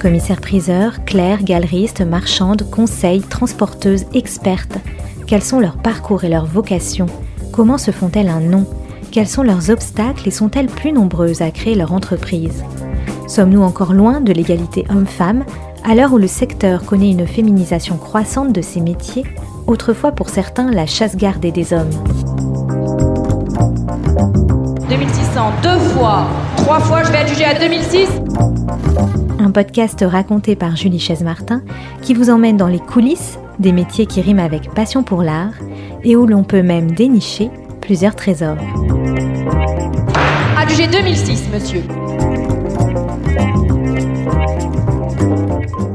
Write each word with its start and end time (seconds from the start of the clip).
Commissaires-priseurs, 0.00 1.04
clercs, 1.04 1.44
galeristes, 1.44 2.00
marchandes, 2.00 2.68
conseils, 2.70 3.20
transporteuses, 3.20 4.06
expertes. 4.14 4.78
Quels 5.26 5.42
sont 5.42 5.60
leurs 5.60 5.76
parcours 5.76 6.24
et 6.24 6.30
leurs 6.30 6.46
vocations? 6.46 7.06
Comment 7.52 7.76
se 7.76 7.90
font-elles 7.90 8.30
un 8.30 8.40
nom? 8.40 8.66
Quels 9.12 9.28
sont 9.28 9.42
leurs 9.42 9.68
obstacles 9.68 10.26
et 10.26 10.30
sont-elles 10.30 10.68
plus 10.68 10.92
nombreuses 10.92 11.42
à 11.42 11.50
créer 11.50 11.74
leur 11.74 11.92
entreprise? 11.92 12.64
Sommes-nous 13.28 13.60
encore 13.60 13.92
loin 13.92 14.22
de 14.22 14.32
l'égalité 14.32 14.86
homme-femme? 14.88 15.44
À 15.84 15.94
l'heure 15.94 16.14
où 16.14 16.18
le 16.18 16.26
secteur 16.26 16.86
connaît 16.86 17.10
une 17.10 17.26
féminisation 17.26 17.98
croissante 17.98 18.54
de 18.54 18.62
ses 18.62 18.80
métiers, 18.80 19.24
autrefois 19.66 20.12
pour 20.12 20.30
certains 20.30 20.70
la 20.70 20.86
chasse 20.86 21.16
gardée 21.16 21.52
des 21.52 21.74
hommes. 21.74 21.90
2600 24.88 25.52
deux 25.62 25.78
fois, 25.78 26.26
trois 26.56 26.80
fois, 26.80 27.02
je 27.04 27.12
vais 27.12 27.18
adjuger 27.18 27.44
à 27.44 27.58
2006. 27.58 28.08
Un 29.50 29.52
podcast 29.52 30.04
raconté 30.06 30.54
par 30.54 30.76
Julie 30.76 31.00
Chaise-Martin 31.00 31.62
qui 32.02 32.14
vous 32.14 32.30
emmène 32.30 32.56
dans 32.56 32.68
les 32.68 32.78
coulisses 32.78 33.36
des 33.58 33.72
métiers 33.72 34.06
qui 34.06 34.20
riment 34.20 34.38
avec 34.38 34.72
passion 34.74 35.02
pour 35.02 35.24
l'art 35.24 35.54
et 36.04 36.14
où 36.14 36.24
l'on 36.24 36.44
peut 36.44 36.62
même 36.62 36.92
dénicher 36.92 37.50
plusieurs 37.80 38.14
trésors. 38.14 38.58
Adjugé 40.56 40.86
2006, 40.86 41.48
monsieur. 41.52 41.82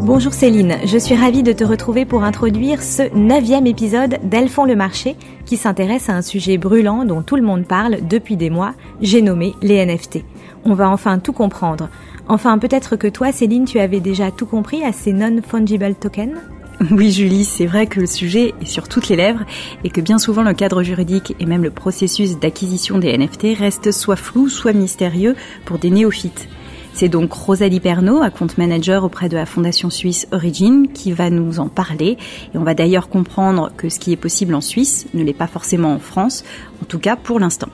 Bonjour 0.02 0.34
Céline, 0.34 0.76
je 0.86 0.98
suis 0.98 1.16
ravie 1.16 1.42
de 1.42 1.54
te 1.54 1.64
retrouver 1.64 2.04
pour 2.04 2.24
introduire 2.24 2.84
ce 2.84 3.04
neuvième 3.16 3.68
épisode 3.68 4.20
d'Elles 4.24 4.50
font 4.50 4.66
le 4.66 4.76
marché 4.76 5.16
qui 5.46 5.56
s'intéresse 5.56 6.10
à 6.10 6.14
un 6.14 6.22
sujet 6.22 6.58
brûlant 6.58 7.06
dont 7.06 7.22
tout 7.22 7.38
le 7.38 7.42
monde 7.42 7.66
parle 7.66 8.06
depuis 8.06 8.36
des 8.36 8.50
mois, 8.50 8.74
j'ai 9.00 9.22
nommé 9.22 9.54
les 9.62 9.86
NFT. 9.86 10.26
On 10.66 10.74
va 10.74 10.90
enfin 10.90 11.20
tout 11.20 11.34
comprendre. 11.34 11.90
Enfin, 12.28 12.58
peut-être 12.58 12.96
que 12.96 13.08
toi 13.08 13.32
Céline, 13.32 13.66
tu 13.66 13.80
avais 13.80 14.00
déjà 14.00 14.32
tout 14.32 14.46
compris 14.46 14.84
à 14.84 14.92
ces 14.92 15.14
non-fungible 15.14 15.96
tokens 15.96 16.40
oui 16.92 17.10
Julie, 17.10 17.46
c'est 17.46 17.68
vrai 17.68 17.88
que 17.88 18.02
le 18.02 18.06
sujet 18.06 18.54
est 18.62 18.66
sur 18.66 18.90
toutes 18.90 19.08
les 19.08 19.16
lèvres 19.16 19.46
et 19.86 19.90
que 19.90 20.02
bien 20.02 20.18
souvent 20.18 20.44
le 20.44 20.54
cadre 20.54 20.84
juridique 20.84 21.34
et 21.40 21.46
même 21.46 21.64
le 21.64 21.72
processus 21.72 22.38
d'acquisition 22.38 22.98
des 22.98 23.18
NFT 23.18 23.58
restent 23.58 23.94
soit 23.94 24.18
flou, 24.18 24.50
soit 24.50 24.74
mystérieux 24.74 25.36
pour 25.64 25.78
des 25.78 25.90
néophytes. 25.90 26.50
C'est 26.94 27.10
donc 27.10 27.34
Rosalie 27.34 27.82
Pernaud, 27.82 28.22
compte 28.38 28.58
manager 28.58 29.04
auprès 29.04 29.28
de 29.28 29.36
la 29.36 29.46
fondation 29.46 29.90
suisse 29.90 30.28
Origin, 30.32 30.88
qui 30.94 31.12
va 31.12 31.30
nous 31.30 31.60
en 31.60 31.68
parler. 31.68 32.18
Et 32.54 32.58
on 32.58 32.64
va 32.64 32.74
d'ailleurs 32.74 33.10
comprendre 33.10 33.72
que 33.76 33.90
ce 33.90 34.00
qui 34.00 34.14
est 34.14 34.18
possible 34.18 34.56
en 34.56 34.62
Suisse 34.62 35.06
ne 35.14 35.22
l'est 35.22 35.34
pas 35.34 35.48
forcément 35.48 35.94
en 35.94 36.00
France, 36.00 36.46
en 36.82 36.86
tout 36.86 37.00
cas 37.00 37.18
pour 37.18 37.38
l'instant. 37.38 37.68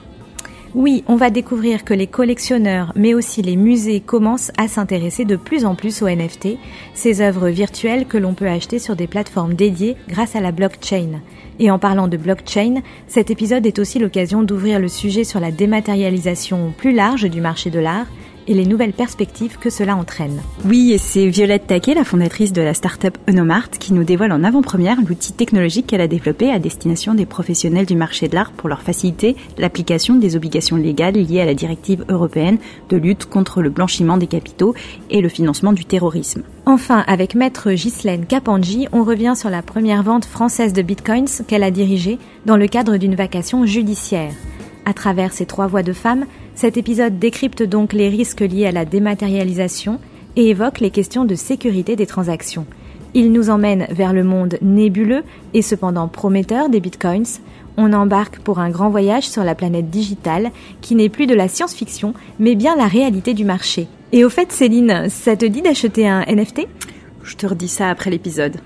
Oui, 0.73 1.03
on 1.08 1.17
va 1.17 1.31
découvrir 1.31 1.83
que 1.83 1.94
les 1.94 2.08
collectionneurs, 2.08 2.94
mais 2.95 3.14
aussi 3.14 3.41
les 3.41 3.58
musées 3.58 4.00
commencent 4.00 4.53
à 4.58 4.69
s'intéresser 4.69 5.25
de 5.25 5.36
plus 5.36 5.66
en 5.66 5.75
plus 5.75 6.02
aux 6.02 6.08
NFT, 6.08 6.58
ces 6.94 7.19
œuvres 7.19 7.50
virtuelles 7.50 8.05
que 8.05 8.17
l'on 8.17 8.33
peut 8.33 8.47
acheter 8.47 8.80
sur 8.80 8.95
des 8.95 9.08
plateformes 9.08 9.53
dédiées 9.53 9.97
grâce 10.08 10.38
à 10.38 10.39
la 10.39 10.53
blockchain. 10.53 11.19
Et 11.59 11.69
en 11.69 11.78
parlant 11.78 12.08
de 12.08 12.16
blockchain, 12.16 12.75
cet 13.08 13.30
épisode 13.30 13.66
est 13.66 13.79
aussi 13.79 14.00
l'occasion 14.00 14.44
d'ouvrir 14.44 14.79
le 14.79 14.88
sujet 14.88 15.25
sur 15.25 15.41
la 15.41 15.51
dématérialisation 15.51 16.74
plus 16.78 16.94
large 16.94 17.29
du 17.29 17.41
marché 17.41 17.69
de 17.69 17.79
l'art 17.79 18.07
et 18.47 18.53
les 18.53 18.66
nouvelles 18.66 18.94
perspectives 18.94 19.57
que 19.57 19.69
cela 19.69 19.96
entraîne. 19.96 20.41
Oui, 20.66 20.96
c'est 20.97 21.28
Violette 21.28 21.68
Taquet, 21.68 21.94
la 21.94 22.03
fondatrice 22.03 22.53
de 22.53 22.62
la 22.62 22.74
start-up 22.74 23.18
Enomart, 23.28 23.69
qui 23.69 23.94
nous 23.94 24.03
dévoile 24.03 24.31
en 24.31 24.44
avant-première 24.44 24.97
l'outil 25.02 25.34
technologique 25.34 25.88
qu'elle 25.88 26.02
a 26.02 26.07
développé 26.07 26.51
à 26.51 26.59
destination 26.59 27.13
des 27.13 27.25
professionnels 27.25 27.85
du 27.85 27.96
marché 27.96 28.28
de 28.28 28.35
l'art 28.35 28.51
pour 28.51 28.69
leur 28.69 28.81
faciliter 28.81 29.35
l'application 29.57 30.16
des 30.16 30.35
obligations 30.35 30.75
légales 30.75 31.16
liées 31.16 31.41
à 31.41 31.46
la 31.46 31.53
directive 31.53 32.06
européenne 32.09 32.57
de 32.90 32.97
lutte 32.97 33.25
contre 33.25 33.62
le 33.62 33.69
blanchiment 33.69 34.18
des 34.18 34.28
capitaux 34.28 34.74
et 35.09 35.22
le 35.22 35.30
financement 35.30 35.74
du 35.74 35.85
terrorisme. 35.85 36.44
Enfin, 36.66 37.03
avec 37.07 37.35
maître 37.35 37.72
Ghislaine 37.72 38.25
Capangi, 38.25 38.88
on 38.91 39.03
revient 39.03 39.34
sur 39.35 39.50
la 39.50 39.62
première 39.62 40.03
vente 40.03 40.25
française 40.25 40.74
de 40.74 40.81
bitcoins 40.81 41.28
qu'elle 41.47 41.63
a 41.63 41.72
dirigée 41.72 42.19
dans 42.46 42.57
le 42.57 42.68
cadre 42.68 42.97
d'une 42.97 43.16
vacation 43.16 43.66
judiciaire. 43.66 44.34
À 44.85 44.94
travers 44.94 45.31
ces 45.31 45.46
trois 45.46 45.68
voix 45.68 45.84
de 45.84 45.94
femmes, 45.94 46.25
cet 46.61 46.77
épisode 46.77 47.17
décrypte 47.17 47.63
donc 47.63 47.91
les 47.91 48.07
risques 48.07 48.41
liés 48.41 48.67
à 48.67 48.72
la 48.72 48.85
dématérialisation 48.85 49.99
et 50.35 50.49
évoque 50.49 50.79
les 50.79 50.91
questions 50.91 51.25
de 51.25 51.33
sécurité 51.33 51.95
des 51.95 52.05
transactions. 52.05 52.67
Il 53.16 53.31
nous 53.31 53.49
emmène 53.49 53.88
vers 53.89 54.13
le 54.13 54.23
monde 54.23 54.59
nébuleux 54.61 55.23
et 55.55 55.63
cependant 55.63 56.07
prometteur 56.07 56.69
des 56.69 56.79
bitcoins. 56.79 57.39
On 57.77 57.94
embarque 57.94 58.38
pour 58.41 58.59
un 58.59 58.69
grand 58.69 58.91
voyage 58.91 59.27
sur 59.27 59.44
la 59.44 59.55
planète 59.55 59.89
digitale 59.89 60.51
qui 60.81 60.94
n'est 60.94 61.09
plus 61.09 61.25
de 61.25 61.33
la 61.33 61.47
science-fiction 61.47 62.13
mais 62.38 62.53
bien 62.53 62.75
la 62.75 62.85
réalité 62.85 63.33
du 63.33 63.44
marché. 63.44 63.88
Et 64.11 64.23
au 64.23 64.29
fait 64.29 64.51
Céline, 64.51 65.09
ça 65.09 65.35
te 65.35 65.45
dit 65.45 65.63
d'acheter 65.63 66.07
un 66.07 66.23
NFT 66.27 66.67
Je 67.23 67.38
te 67.38 67.47
redis 67.47 67.69
ça 67.69 67.89
après 67.89 68.11
l'épisode. 68.11 68.57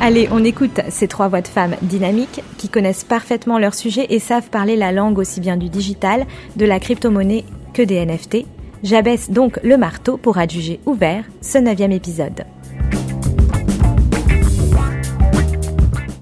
Allez, 0.00 0.28
on 0.30 0.44
écoute 0.44 0.80
ces 0.90 1.08
trois 1.08 1.28
voix 1.28 1.40
de 1.40 1.48
femmes 1.48 1.74
dynamiques 1.82 2.42
qui 2.58 2.68
connaissent 2.68 3.02
parfaitement 3.02 3.58
leur 3.58 3.74
sujet 3.74 4.06
et 4.10 4.18
savent 4.18 4.50
parler 4.50 4.76
la 4.76 4.92
langue 4.92 5.18
aussi 5.18 5.40
bien 5.40 5.56
du 5.56 5.68
digital, 5.68 6.26
de 6.56 6.66
la 6.66 6.78
crypto-monnaie 6.78 7.44
que 7.72 7.82
des 7.82 8.04
NFT. 8.04 8.44
J'abaisse 8.82 9.30
donc 9.30 9.58
le 9.64 9.76
marteau 9.78 10.18
pour 10.18 10.38
adjuger 10.38 10.80
ouvert 10.86 11.24
ce 11.40 11.58
neuvième 11.58 11.92
épisode. 11.92 12.44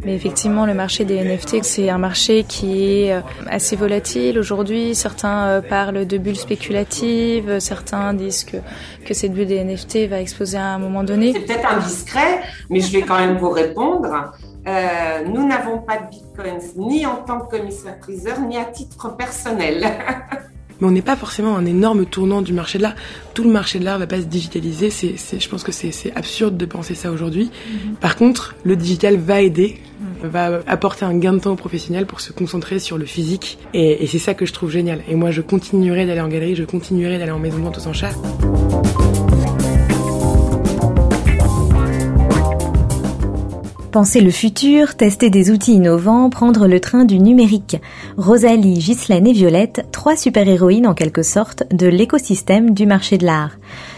Mais 0.04 0.14
effectivement, 0.14 0.66
le 0.66 0.74
marché 0.74 1.04
des 1.04 1.22
NFT, 1.22 1.62
c'est 1.62 1.88
un 1.88 1.98
marché 1.98 2.44
qui 2.44 3.04
est 3.04 3.12
euh, 3.12 3.20
assez 3.46 3.74
volatile 3.74 4.38
aujourd'hui. 4.38 4.94
Certains 4.94 5.46
euh, 5.46 5.60
parlent 5.62 6.06
de 6.06 6.18
bulles 6.18 6.36
spéculatives, 6.36 7.58
certains 7.58 8.12
disent 8.12 8.44
que, 8.44 8.58
cette 9.14 9.32
bulle 9.32 9.46
des 9.46 9.64
NFT 9.64 10.08
va 10.08 10.20
exploser 10.20 10.58
à 10.58 10.74
un 10.74 10.78
moment 10.78 11.04
donné. 11.04 11.32
C'est 11.32 11.40
peut-être 11.40 11.72
indiscret, 11.72 12.42
mais 12.68 12.80
je 12.80 12.92
vais 12.92 13.02
quand 13.02 13.18
même 13.18 13.38
vous 13.38 13.50
répondre. 13.50 14.32
Euh, 14.66 15.24
nous 15.26 15.46
n'avons 15.46 15.78
pas 15.78 15.98
de 15.98 16.10
bitcoins 16.10 16.60
ni 16.76 17.04
en 17.06 17.16
tant 17.16 17.40
que 17.40 17.56
commissaire-priseur, 17.56 18.40
ni 18.40 18.56
à 18.56 18.64
titre 18.64 19.14
personnel. 19.16 19.84
mais 20.84 20.90
on 20.90 20.92
n'est 20.92 21.02
pas 21.02 21.16
forcément 21.16 21.56
un 21.56 21.64
énorme 21.64 22.04
tournant 22.04 22.42
du 22.42 22.52
marché 22.52 22.78
de 22.78 22.82
l'art. 22.82 22.94
Tout 23.32 23.44
le 23.44 23.50
marché 23.50 23.78
de 23.78 23.84
l'art 23.84 23.98
va 23.98 24.06
pas 24.06 24.18
se 24.18 24.26
digitaliser. 24.26 24.90
C'est, 24.90 25.16
je 25.40 25.48
pense 25.48 25.62
que 25.62 25.72
c'est, 25.72 26.12
absurde 26.14 26.56
de 26.56 26.66
penser 26.66 26.94
ça 26.94 27.10
aujourd'hui. 27.10 27.50
Mhm. 27.66 27.94
Par 27.96 28.16
contre, 28.16 28.54
le 28.64 28.76
digital 28.76 29.16
va 29.16 29.40
aider, 29.40 29.78
va 30.22 30.60
apporter 30.66 31.04
un 31.04 31.16
gain 31.16 31.32
de 31.32 31.38
temps 31.38 31.52
aux 31.52 31.56
professionnels 31.56 32.06
pour 32.06 32.20
se 32.20 32.32
concentrer 32.32 32.78
sur 32.78 32.98
le 32.98 33.06
physique. 33.06 33.58
Et, 33.72 34.04
et 34.04 34.06
c'est 34.06 34.18
ça 34.18 34.34
que 34.34 34.44
je 34.44 34.52
trouve 34.52 34.70
génial. 34.70 35.00
Et 35.08 35.14
moi, 35.14 35.30
je 35.30 35.40
continuerai 35.40 36.06
d'aller 36.06 36.20
en 36.20 36.28
galerie, 36.28 36.54
je 36.54 36.64
continuerai 36.64 37.18
d'aller 37.18 37.32
en 37.32 37.38
maison 37.38 37.58
de 37.58 37.64
vente 37.64 37.78
aux 37.78 37.88
enchères. 37.88 38.14
Penser 43.94 44.20
le 44.20 44.32
futur, 44.32 44.96
tester 44.96 45.30
des 45.30 45.52
outils 45.52 45.74
innovants, 45.74 46.28
prendre 46.28 46.66
le 46.66 46.80
train 46.80 47.04
du 47.04 47.20
numérique. 47.20 47.80
Rosalie, 48.16 48.80
Ghislaine 48.80 49.28
et 49.28 49.32
Violette, 49.32 49.86
trois 49.92 50.16
super-héroïnes 50.16 50.88
en 50.88 50.94
quelque 50.94 51.22
sorte 51.22 51.62
de 51.72 51.86
l'écosystème 51.86 52.74
du 52.74 52.86
marché 52.86 53.18
de 53.18 53.24
l'art. 53.24 53.52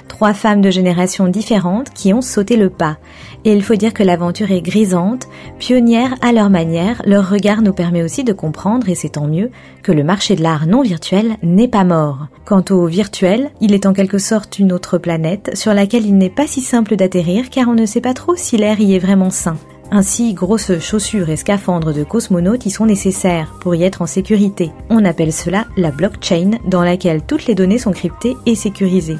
Trois 0.07 0.35
femmes 0.35 0.61
de 0.61 0.69
générations 0.69 1.29
différentes 1.29 1.95
qui 1.95 2.13
ont 2.13 2.21
sauté 2.21 2.59
le 2.59 2.69
pas. 2.69 2.99
Et 3.47 3.55
il 3.55 3.63
faut 3.63 3.75
dire 3.75 3.95
que 3.95 4.03
l'aventure 4.03 4.51
est 4.51 4.61
grisante, 4.61 5.29
pionnière 5.59 6.15
à 6.21 6.33
leur 6.33 6.51
manière, 6.51 7.01
leur 7.07 7.31
regard 7.31 7.63
nous 7.63 7.73
permet 7.73 8.03
aussi 8.03 8.23
de 8.23 8.35
comprendre, 8.35 8.91
et 8.91 8.95
c'est 8.95 9.09
tant 9.09 9.27
mieux, 9.27 9.51
que 9.83 9.93
le 9.93 10.05
marché 10.05 10.37
de 10.37 10.43
l'art 10.43 10.67
non 10.67 10.83
virtuel 10.83 11.39
n'est 11.43 11.69
pas 11.69 11.85
mort. 11.85 12.27
Quant 12.45 12.65
au 12.69 12.85
virtuel, 12.85 13.51
il 13.63 13.73
est 13.73 13.87
en 13.87 13.95
quelque 13.95 14.19
sorte 14.19 14.59
une 14.59 14.75
autre 14.75 14.99
planète 14.99 15.57
sur 15.57 15.73
laquelle 15.73 16.05
il 16.05 16.19
n'est 16.19 16.29
pas 16.29 16.47
si 16.47 16.61
simple 16.61 16.97
d'atterrir 16.97 17.49
car 17.49 17.67
on 17.69 17.75
ne 17.75 17.87
sait 17.87 18.03
pas 18.03 18.13
trop 18.13 18.37
si 18.37 18.59
l'air 18.59 18.79
y 18.79 18.95
est 18.95 18.99
vraiment 18.99 19.31
sain. 19.31 19.57
Ainsi, 19.91 20.35
grosses 20.35 20.79
chaussures 20.81 21.31
et 21.31 21.37
scaphandres 21.37 21.95
de 21.95 22.03
cosmonautes 22.03 22.67
y 22.67 22.71
sont 22.71 22.87
nécessaires 22.87 23.55
pour 23.61 23.75
y 23.75 23.85
être 23.85 24.03
en 24.03 24.07
sécurité. 24.07 24.73
On 24.91 25.05
appelle 25.05 25.33
cela 25.33 25.67
la 25.77 25.93
blockchain 25.93 26.59
dans 26.67 26.83
laquelle 26.83 27.23
toutes 27.23 27.47
les 27.47 27.55
données 27.55 27.79
sont 27.79 27.93
cryptées 27.93 28.37
et 28.47 28.57
sécurisées. 28.57 29.19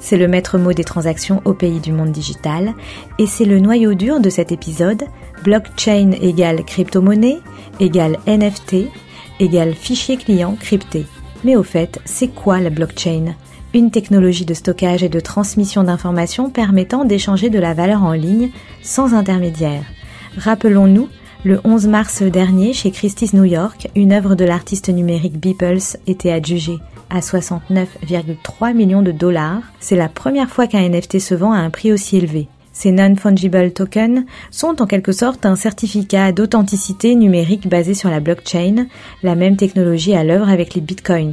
C'est 0.00 0.16
le 0.16 0.28
maître 0.28 0.56
mot 0.56 0.72
des 0.72 0.84
transactions 0.84 1.42
au 1.44 1.52
pays 1.52 1.80
du 1.80 1.92
monde 1.92 2.10
digital 2.10 2.72
et 3.18 3.26
c'est 3.26 3.44
le 3.44 3.60
noyau 3.60 3.94
dur 3.94 4.18
de 4.20 4.30
cet 4.30 4.50
épisode. 4.50 5.04
Blockchain 5.44 6.12
égale 6.22 6.64
crypto-monnaie 6.64 7.38
égale 7.78 8.18
NFT 8.26 8.86
égale 9.40 9.74
fichier 9.74 10.16
client 10.16 10.56
crypté. 10.58 11.04
Mais 11.44 11.54
au 11.54 11.62
fait, 11.62 12.00
c'est 12.06 12.28
quoi 12.28 12.60
la 12.60 12.70
blockchain? 12.70 13.34
Une 13.74 13.90
technologie 13.90 14.46
de 14.46 14.54
stockage 14.54 15.02
et 15.02 15.10
de 15.10 15.20
transmission 15.20 15.84
d'informations 15.84 16.48
permettant 16.48 17.04
d'échanger 17.04 17.50
de 17.50 17.58
la 17.58 17.74
valeur 17.74 18.02
en 18.02 18.12
ligne 18.12 18.50
sans 18.82 19.12
intermédiaire. 19.14 19.84
Rappelons-nous, 20.36 21.08
le 21.44 21.60
11 21.64 21.86
mars 21.86 22.22
dernier, 22.22 22.72
chez 22.72 22.90
Christie's 22.90 23.32
New 23.32 23.44
York, 23.44 23.88
une 23.94 24.12
œuvre 24.12 24.34
de 24.34 24.44
l'artiste 24.44 24.88
numérique 24.88 25.38
Beeples 25.38 25.96
était 26.06 26.32
adjugée 26.32 26.78
à 27.10 27.20
69,3 27.20 28.74
millions 28.74 29.02
de 29.02 29.12
dollars. 29.12 29.62
C'est 29.80 29.96
la 29.96 30.08
première 30.08 30.50
fois 30.50 30.66
qu'un 30.66 30.88
NFT 30.88 31.20
se 31.20 31.34
vend 31.34 31.52
à 31.52 31.58
un 31.58 31.70
prix 31.70 31.92
aussi 31.92 32.16
élevé. 32.16 32.48
Ces 32.72 32.92
non-fungible 32.92 33.72
tokens 33.72 34.24
sont 34.50 34.80
en 34.80 34.86
quelque 34.86 35.10
sorte 35.10 35.46
un 35.46 35.56
certificat 35.56 36.30
d'authenticité 36.30 37.16
numérique 37.16 37.68
basé 37.68 37.94
sur 37.94 38.10
la 38.10 38.20
blockchain, 38.20 38.86
la 39.22 39.34
même 39.34 39.56
technologie 39.56 40.14
à 40.14 40.22
l'œuvre 40.22 40.48
avec 40.48 40.74
les 40.74 40.80
bitcoins. 40.80 41.32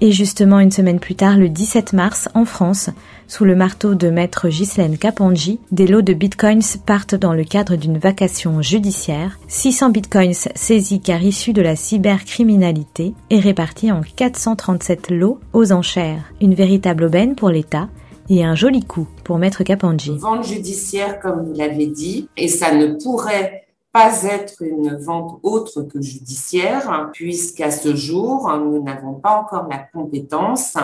Et 0.00 0.12
justement, 0.12 0.60
une 0.60 0.70
semaine 0.70 0.98
plus 0.98 1.14
tard, 1.14 1.36
le 1.36 1.50
17 1.50 1.92
mars, 1.92 2.30
en 2.32 2.46
France, 2.46 2.88
sous 3.30 3.44
le 3.44 3.54
marteau 3.54 3.94
de 3.94 4.10
maître 4.10 4.48
Ghislaine 4.48 4.98
Kapanji, 4.98 5.60
des 5.70 5.86
lots 5.86 6.02
de 6.02 6.14
bitcoins 6.14 6.64
partent 6.84 7.14
dans 7.14 7.32
le 7.32 7.44
cadre 7.44 7.76
d'une 7.76 7.96
vacation 7.96 8.60
judiciaire. 8.60 9.38
600 9.46 9.90
bitcoins 9.90 10.48
saisis 10.56 11.00
car 11.00 11.22
issus 11.22 11.52
de 11.52 11.62
la 11.62 11.76
cybercriminalité 11.76 13.14
et 13.30 13.38
répartis 13.38 13.92
en 13.92 14.00
437 14.00 15.12
lots 15.12 15.38
aux 15.52 15.70
enchères. 15.70 16.24
Une 16.40 16.54
véritable 16.54 17.04
aubaine 17.04 17.36
pour 17.36 17.50
l'État 17.50 17.88
et 18.28 18.42
un 18.42 18.56
joli 18.56 18.84
coup 18.84 19.06
pour 19.22 19.38
maître 19.38 19.62
Kapanji. 19.62 20.18
Vente 20.18 20.44
judiciaire, 20.44 21.20
comme 21.20 21.46
vous 21.46 21.54
l'avez 21.54 21.86
dit, 21.86 22.28
et 22.36 22.48
ça 22.48 22.74
ne 22.74 23.00
pourrait 23.00 23.62
pas 23.92 24.22
être 24.24 24.62
une 24.62 24.96
vente 24.96 25.40
autre 25.42 25.82
que 25.82 26.00
judiciaire, 26.00 27.10
puisqu'à 27.12 27.70
ce 27.70 27.94
jour, 27.96 28.50
nous 28.58 28.82
n'avons 28.82 29.14
pas 29.14 29.36
encore 29.36 29.66
la 29.68 29.78
compétence 29.78 30.76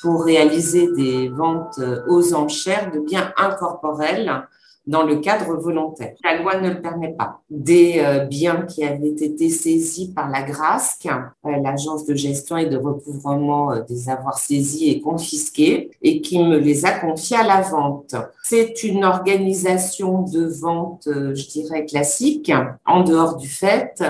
pour 0.00 0.24
réaliser 0.24 0.92
des 0.92 1.28
ventes 1.28 1.80
aux 2.08 2.34
enchères 2.34 2.90
de 2.90 3.00
biens 3.00 3.32
incorporels 3.36 4.46
dans 4.88 5.02
le 5.02 5.16
cadre 5.16 5.54
volontaire. 5.54 6.14
La 6.24 6.38
loi 6.38 6.58
ne 6.60 6.70
le 6.70 6.80
permet 6.80 7.12
pas. 7.12 7.42
Des 7.50 7.96
euh, 7.98 8.24
biens 8.24 8.62
qui 8.62 8.84
avaient 8.84 9.08
été 9.08 9.50
saisis 9.50 10.08
par 10.08 10.30
la 10.30 10.42
GRASC, 10.42 11.06
euh, 11.06 11.56
l'agence 11.62 12.06
de 12.06 12.14
gestion 12.14 12.56
et 12.56 12.66
de 12.66 12.78
recouvrement 12.78 13.70
euh, 13.70 13.82
des 13.82 14.08
avoirs 14.08 14.38
saisis 14.38 14.88
et 14.88 15.00
confisqués, 15.00 15.90
et 16.00 16.22
qui 16.22 16.42
me 16.42 16.56
les 16.56 16.86
a 16.86 16.92
confiés 16.92 17.36
à 17.36 17.46
la 17.46 17.60
vente. 17.60 18.14
C'est 18.42 18.82
une 18.82 19.04
organisation 19.04 20.22
de 20.22 20.46
vente, 20.46 21.06
je 21.06 21.48
dirais, 21.48 21.84
classique, 21.84 22.50
en 22.86 23.04
dehors 23.04 23.36
du 23.36 23.48
fait 23.48 24.02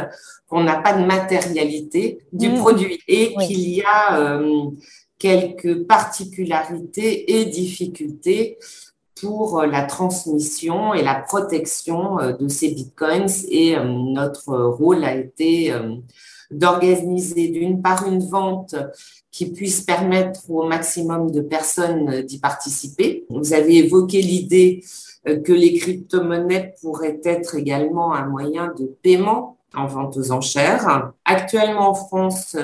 qu'on 0.48 0.62
n'a 0.62 0.80
pas 0.80 0.92
de 0.92 1.04
matérialité 1.04 2.20
du 2.32 2.50
mmh. 2.50 2.54
produit 2.54 3.00
et 3.08 3.34
qu'il 3.34 3.68
y 3.68 3.82
a 3.82 4.40
quelques 5.18 5.84
particularités 5.86 7.40
et 7.40 7.46
difficultés 7.46 8.58
pour 9.20 9.60
euh, 9.60 9.66
la 9.66 9.82
transmission 9.82 10.94
et 10.94 11.02
la 11.02 11.14
protection 11.14 12.20
euh, 12.20 12.32
de 12.32 12.48
ces 12.48 12.70
bitcoins. 12.70 13.28
Et 13.48 13.76
euh, 13.76 13.84
notre 13.84 14.54
rôle 14.54 15.04
a 15.04 15.14
été 15.14 15.72
d'organiser 16.50 17.48
d'une 17.48 17.82
part 17.82 18.06
une 18.06 18.24
vente 18.26 18.74
qui 19.30 19.52
puisse 19.52 19.82
permettre 19.82 20.50
au 20.50 20.66
maximum 20.66 21.30
de 21.30 21.40
personnes 21.40 22.22
d'y 22.22 22.38
participer. 22.38 23.26
Vous 23.28 23.52
avez 23.52 23.76
évoqué 23.76 24.22
l'idée 24.22 24.82
que 25.24 25.52
les 25.52 25.74
crypto-monnaies 25.74 26.74
pourraient 26.80 27.20
être 27.22 27.54
également 27.54 28.14
un 28.14 28.26
moyen 28.26 28.72
de 28.78 28.86
paiement 29.02 29.58
en 29.74 29.86
vente 29.86 30.16
aux 30.16 30.32
enchères. 30.32 31.12
Actuellement 31.26 31.90
en 31.90 31.94
France, 31.94 32.56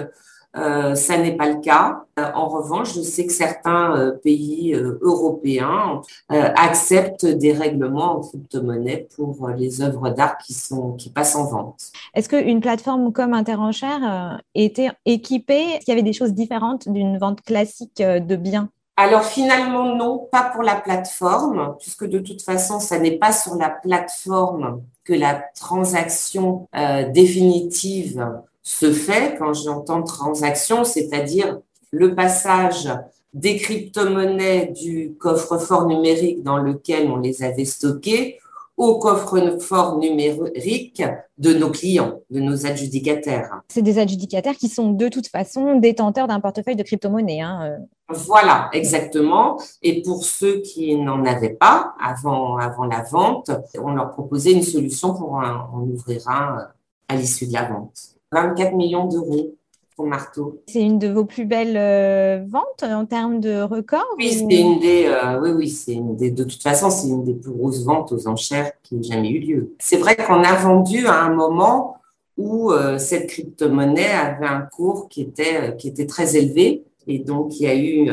euh, 0.57 0.95
ça 0.95 1.19
n'est 1.19 1.37
pas 1.37 1.49
le 1.49 1.61
cas. 1.61 2.05
Euh, 2.19 2.31
en 2.35 2.49
revanche, 2.49 2.95
je 2.95 3.01
sais 3.01 3.27
que 3.27 3.33
certains 3.33 3.97
euh, 3.97 4.13
pays 4.13 4.73
européens 5.01 6.01
acceptent 6.29 7.27
des 7.27 7.53
règlements 7.53 8.19
en 8.19 8.21
crypto-monnaie 8.21 9.09
pour 9.17 9.49
les 9.49 9.83
œuvres 9.83 10.11
d'art 10.11 10.39
qui 10.39 10.55
sont 10.55 10.93
qui 10.93 11.11
passent 11.11 11.37
en 11.37 11.47
vente. 11.47 11.81
Est-ce 12.15 12.29
qu'une 12.29 12.61
plateforme 12.61 13.13
comme 13.13 13.35
Interenchère 13.35 14.41
était 14.55 14.91
équipée? 15.05 15.55
Est-ce 15.55 15.85
qu'il 15.85 15.89
y 15.89 15.93
avait 15.93 16.03
des 16.03 16.13
choses 16.13 16.33
différentes 16.33 16.89
d'une 16.89 17.19
vente 17.19 17.43
classique 17.43 17.99
de 17.99 18.37
biens? 18.37 18.69
Alors 18.97 19.25
finalement 19.25 19.95
non, 19.97 20.29
pas 20.31 20.51
pour 20.53 20.63
la 20.63 20.77
plateforme, 20.77 21.77
puisque 21.81 22.07
de 22.07 22.21
toute 22.21 22.43
façon, 22.43 22.79
ça 22.79 22.99
n'est 22.99 23.19
pas 23.19 23.33
sur 23.33 23.57
la 23.57 23.71
plateforme 23.71 24.83
que 25.05 25.13
la 25.13 25.43
transaction 25.55 26.69
définitive 27.13 28.25
se 28.65 28.93
fait 28.93 29.37
quand 29.39 29.53
j'entends 29.53 30.03
transaction, 30.03 30.85
c'est-à-dire 30.85 31.61
le 31.93 32.15
passage 32.15 32.89
des 33.35 33.57
crypto-monnaies 33.57 34.73
du 34.73 35.15
coffre-fort 35.19 35.87
numérique 35.87 36.43
dans 36.43 36.57
lequel 36.57 37.11
on 37.11 37.19
les 37.19 37.43
avait 37.43 37.65
stockées 37.65 38.39
au 38.77 38.99
coffre-fort 38.99 39.99
numérique 39.99 41.03
de 41.39 41.55
nos 41.55 41.71
clients, 41.71 42.21
de 42.31 42.41
nos 42.41 42.67
adjudicataires. 42.67 43.61
C'est 43.69 43.83
des 43.83 43.99
adjudicataires 43.99 44.57
qui 44.57 44.69
sont 44.69 44.91
de 44.91 45.09
toute 45.09 45.29
façon 45.29 45.79
détenteurs 45.79 46.27
d'un 46.27 46.41
portefeuille 46.41 46.75
de 46.75 46.83
crypto-monnaies. 46.83 47.41
Hein. 47.41 47.61
Euh. 47.63 47.77
Voilà, 48.09 48.71
exactement. 48.73 49.61
Et 49.83 50.03
pour 50.03 50.25
ceux 50.25 50.61
qui 50.61 50.97
n'en 50.97 51.25
avaient 51.25 51.55
pas 51.55 51.95
avant, 52.03 52.57
avant 52.57 52.85
la 52.85 53.03
vente, 53.03 53.51
on 53.81 53.93
leur 53.93 54.11
proposait 54.11 54.53
une 54.53 54.63
solution 54.63 55.15
pour 55.15 55.35
en 55.35 55.81
ouvrir 55.81 56.29
un 56.29 56.69
à 57.09 57.17
l'issue 57.17 57.47
de 57.47 57.53
la 57.53 57.69
vente. 57.69 58.14
24 58.33 58.75
millions 58.75 59.07
d'euros 59.07 59.55
pour 59.97 60.07
marteau. 60.07 60.63
C'est 60.67 60.81
une 60.81 60.99
de 60.99 61.09
vos 61.09 61.25
plus 61.25 61.45
belles 61.45 61.77
euh, 61.77 62.45
ventes 62.49 62.83
en 62.83 63.07
termes 63.07 63.41
de 63.41 63.63
record 63.63 64.07
Oui, 64.19 64.33
c'est 64.33 64.61
une 64.61 64.81
des. 64.81 65.07
Euh, 65.07 65.41
oui, 65.41 65.51
oui, 65.51 65.69
c'est 65.69 65.93
une 65.93 66.17
des. 66.17 66.31
De 66.31 66.45
toute 66.45 66.63
façon, 66.63 66.91
c'est 66.91 67.09
une 67.09 67.25
des 67.25 67.35
plus 67.35 67.53
grosses 67.53 67.85
ventes 67.85 68.13
aux 68.13 68.27
enchères 68.27 68.73
qui 68.83 68.97
ait 68.97 69.03
jamais 69.03 69.31
eu 69.31 69.39
lieu. 69.39 69.75
C'est 69.79 69.97
vrai 69.97 70.17
qu'on 70.17 70.43
a 70.43 70.55
vendu 70.55 71.07
à 71.07 71.23
un 71.23 71.33
moment 71.33 71.97
où 72.37 72.73
euh, 72.73 72.99
cette 72.99 73.29
crypto-monnaie 73.29 74.11
avait 74.11 74.47
un 74.47 74.63
cours 74.63 75.09
qui 75.09 75.23
était 75.23 75.77
qui 75.77 75.89
était 75.89 76.07
très 76.07 76.37
élevé 76.37 76.85
et 77.07 77.21
donc 77.21 77.61
il 77.61 77.63
y 77.63 77.69
a 77.69 77.77
eu 77.77 78.11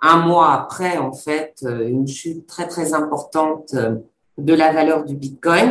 un 0.00 0.26
mois 0.26 0.52
après 0.54 0.96
en 0.96 1.12
fait 1.12 1.62
une 1.62 2.06
chute 2.06 2.46
très 2.46 2.66
très 2.66 2.94
importante 2.94 3.74
de 4.38 4.54
la 4.54 4.72
valeur 4.72 5.04
du 5.04 5.14
Bitcoin 5.14 5.70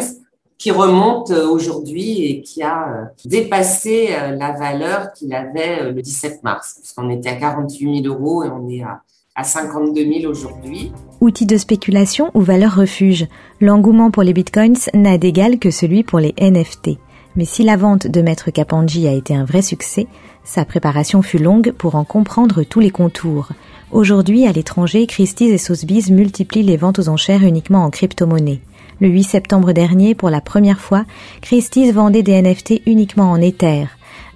qui 0.58 0.72
remonte 0.72 1.32
euh, 1.32 1.48
aujourd'hui 1.48 2.26
et 2.26 2.42
qui 2.42 2.64
a 2.64 2.88
euh, 2.88 3.06
dépassé 3.26 4.10
euh, 4.12 4.36
la 4.36 4.54
valeur 4.54 5.12
qu'il 5.14 5.34
avait 5.34 5.92
le 5.92 6.02
17 6.02 6.44
mars. 6.44 6.80
Parce 6.82 6.94
qu'on 6.94 7.10
était 7.10 7.30
à 7.30 7.36
48 7.36 8.04
000 8.04 8.16
euros 8.16 8.44
et 8.44 8.50
on 8.50 8.70
est 8.70 8.82
à, 8.82 9.02
à 9.36 9.44
52 9.44 10.02
000 10.22 10.32
aujourd'hui. 10.32 10.92
Outil 11.22 11.46
de 11.46 11.58
spéculation 11.58 12.32
ou 12.34 12.42
valeur 12.42 12.76
refuge, 12.76 13.28
l'engouement 13.60 14.12
pour 14.12 14.24
les 14.24 14.34
bitcoins 14.34 14.90
n'a 14.94 15.18
d'égal 15.18 15.60
que 15.60 15.72
celui 15.72 16.04
pour 16.04 16.20
les 16.20 16.34
NFT. 16.40 16.98
Mais 17.36 17.46
si 17.46 17.64
la 17.64 17.76
vente 17.76 18.08
de 18.08 18.22
Maître 18.22 18.50
Kapanji 18.50 19.08
a 19.10 19.12
été 19.12 19.36
un 19.36 19.44
vrai 19.44 19.62
succès, 19.62 20.08
sa 20.46 20.64
préparation 20.64 21.22
fut 21.22 21.38
longue 21.38 21.74
pour 21.74 21.96
en 21.96 22.06
comprendre 22.06 22.64
tous 22.64 22.80
les 22.80 22.92
contours. 22.92 23.50
Aujourd'hui, 23.92 24.48
à 24.48 24.54
l'étranger, 24.54 25.06
Christie's 25.06 25.52
et 25.52 25.58
Sotheby's 25.58 26.12
multiplient 26.12 26.64
les 26.64 26.78
ventes 26.78 27.00
aux 27.00 27.10
enchères 27.10 27.44
uniquement 27.44 27.84
en 27.84 27.90
crypto-monnaie. 27.90 28.62
Le 29.02 29.10
8 29.10 29.24
septembre 29.24 29.74
dernier, 29.74 30.16
pour 30.16 30.30
la 30.30 30.40
première 30.40 30.80
fois, 30.80 31.04
Christie's 31.42 31.94
vendait 31.94 32.24
des 32.24 32.42
NFT 32.42 32.82
uniquement 32.86 33.32
en 33.32 33.42
Ether. 33.42 33.88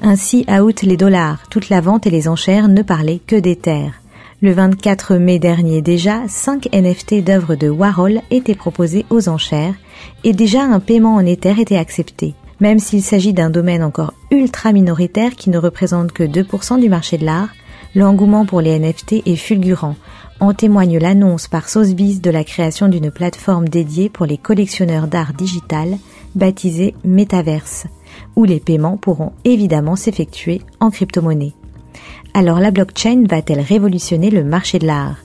Ainsi, 0.02 0.46
août 0.50 0.82
les 0.82 0.98
dollars, 0.98 1.48
toute 1.50 1.70
la 1.70 1.80
vente 1.80 2.06
et 2.08 2.10
les 2.10 2.28
enchères 2.28 2.68
ne 2.68 2.82
parlaient 2.82 3.22
que 3.26 3.38
d'Ether. 3.38 3.92
Le 4.42 4.52
24 4.52 5.16
mai 5.16 5.40
dernier 5.40 5.82
déjà, 5.82 6.22
5 6.28 6.70
NFT 6.74 7.24
d'œuvres 7.24 7.56
de 7.56 7.70
Warhol 7.70 8.22
étaient 8.32 8.56
proposés 8.56 9.06
aux 9.10 9.30
enchères 9.30 9.76
et 10.26 10.34
déjà 10.34 10.64
un 10.64 10.82
paiement 10.82 11.16
en 11.16 11.26
Ether 11.26 11.56
était 11.60 11.78
accepté. 11.78 12.34
Même 12.60 12.80
s'il 12.80 13.02
s'agit 13.02 13.34
d'un 13.34 13.50
domaine 13.50 13.84
encore 13.84 14.14
ultra 14.32 14.74
minoritaire 14.74 15.36
qui 15.36 15.50
ne 15.50 15.58
représente 15.58 16.12
que 16.12 16.24
2% 16.24 16.82
du 16.82 16.90
marché 16.90 17.18
de 17.18 17.26
l'art, 17.26 17.50
l'engouement 17.96 18.46
pour 18.46 18.60
les 18.60 18.78
NFT 18.78 19.24
est 19.26 19.36
fulgurant, 19.38 19.96
en 20.40 20.54
témoigne 20.54 20.98
l'annonce 20.98 21.48
par 21.48 21.70
Sotheby's 21.70 22.22
de 22.22 22.32
la 22.32 22.44
création 22.44 22.88
d'une 22.88 23.12
plateforme 23.12 23.68
dédiée 23.68 24.10
pour 24.10 24.26
les 24.26 24.38
collectionneurs 24.38 25.08
d'art 25.08 25.34
digital 25.34 25.98
baptisée 26.36 26.96
Metaverse, 27.04 27.88
où 28.36 28.46
les 28.46 28.60
paiements 28.60 28.98
pourront 28.98 29.34
évidemment 29.46 29.96
s'effectuer 29.96 30.62
en 30.80 30.92
crypto-monnaie. 30.92 31.54
Alors 32.34 32.60
la 32.60 32.72
blockchain 32.72 33.26
va-t-elle 33.28 33.62
révolutionner 33.62 34.30
le 34.30 34.44
marché 34.44 34.80
de 34.80 34.88
l'art? 34.88 35.18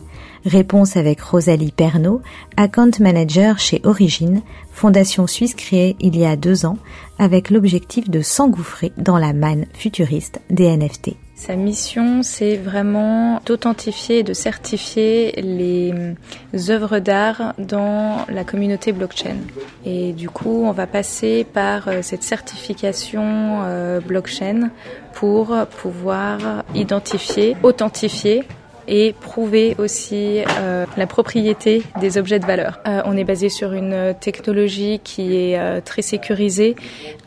Réponse 0.45 0.99
avec 0.99 1.23
Rosalie 1.23 1.73
Pernaud, 1.73 2.21
account 2.59 2.91
manager 3.01 3.59
chez 3.59 3.81
Origin, 3.85 4.43
fondation 4.73 5.27
suisse 5.27 5.55
créée 5.55 5.97
il 6.01 6.19
y 6.19 6.27
a 6.27 6.37
deux 6.37 6.67
ans 6.67 6.77
avec 7.19 7.49
l'objectif 7.49 8.11
de 8.11 8.21
s'engouffrer 8.21 8.93
dans 8.99 9.17
la 9.17 9.33
manne 9.33 9.65
futuriste 9.73 10.41
des 10.51 10.77
NFT. 10.77 11.17
Sa 11.35 11.57
mission, 11.57 12.23
c'est 12.23 12.57
vraiment 12.57 13.41
d'authentifier 13.47 14.19
et 14.19 14.23
de 14.23 14.35
certifier 14.35 15.33
les 15.41 16.71
œuvres 16.71 16.99
d'art 16.99 17.55
dans 17.59 18.27
la 18.29 18.45
communauté 18.45 18.93
blockchain. 18.93 19.37
Et 19.85 20.13
du 20.13 20.29
coup, 20.29 20.63
on 20.65 20.73
va 20.73 20.87
passer 20.87 21.45
par 21.45 21.89
euh, 21.89 22.03
cette 22.03 22.23
certification 22.23 23.63
euh, 23.65 24.01
blockchain 24.01 24.71
pour 25.15 25.57
pouvoir 25.83 26.65
identifier, 26.75 27.57
authentifier 27.63 28.45
et 28.88 29.12
prouver 29.12 29.75
aussi 29.79 30.43
euh, 30.59 30.87
la 30.97 31.07
propriété 31.07 31.83
des 32.00 32.19
objets 32.19 32.38
de 32.38 32.47
valeur. 32.47 32.81
Euh, 32.87 33.03
on 33.05 33.17
est 33.17 33.25
basé 33.25 33.49
sur 33.49 33.73
une 33.73 34.14
technologie 34.21 35.00
qui 35.03 35.37
est 35.37 35.59
euh, 35.59 35.81
très 35.81 36.03
sécurisée 36.03 36.76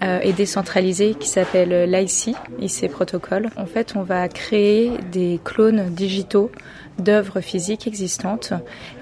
et 0.01 0.31
décentralisée 0.33 1.15
qui 1.15 1.27
s'appelle 1.27 1.89
l'IC, 1.89 2.35
IC 2.61 2.91
Protocol. 2.91 3.49
En 3.57 3.65
fait, 3.65 3.93
on 3.95 4.03
va 4.03 4.27
créer 4.27 4.91
des 5.11 5.39
clones 5.43 5.89
digitaux 5.89 6.51
d'œuvres 6.99 7.41
physiques 7.41 7.87
existantes 7.87 8.53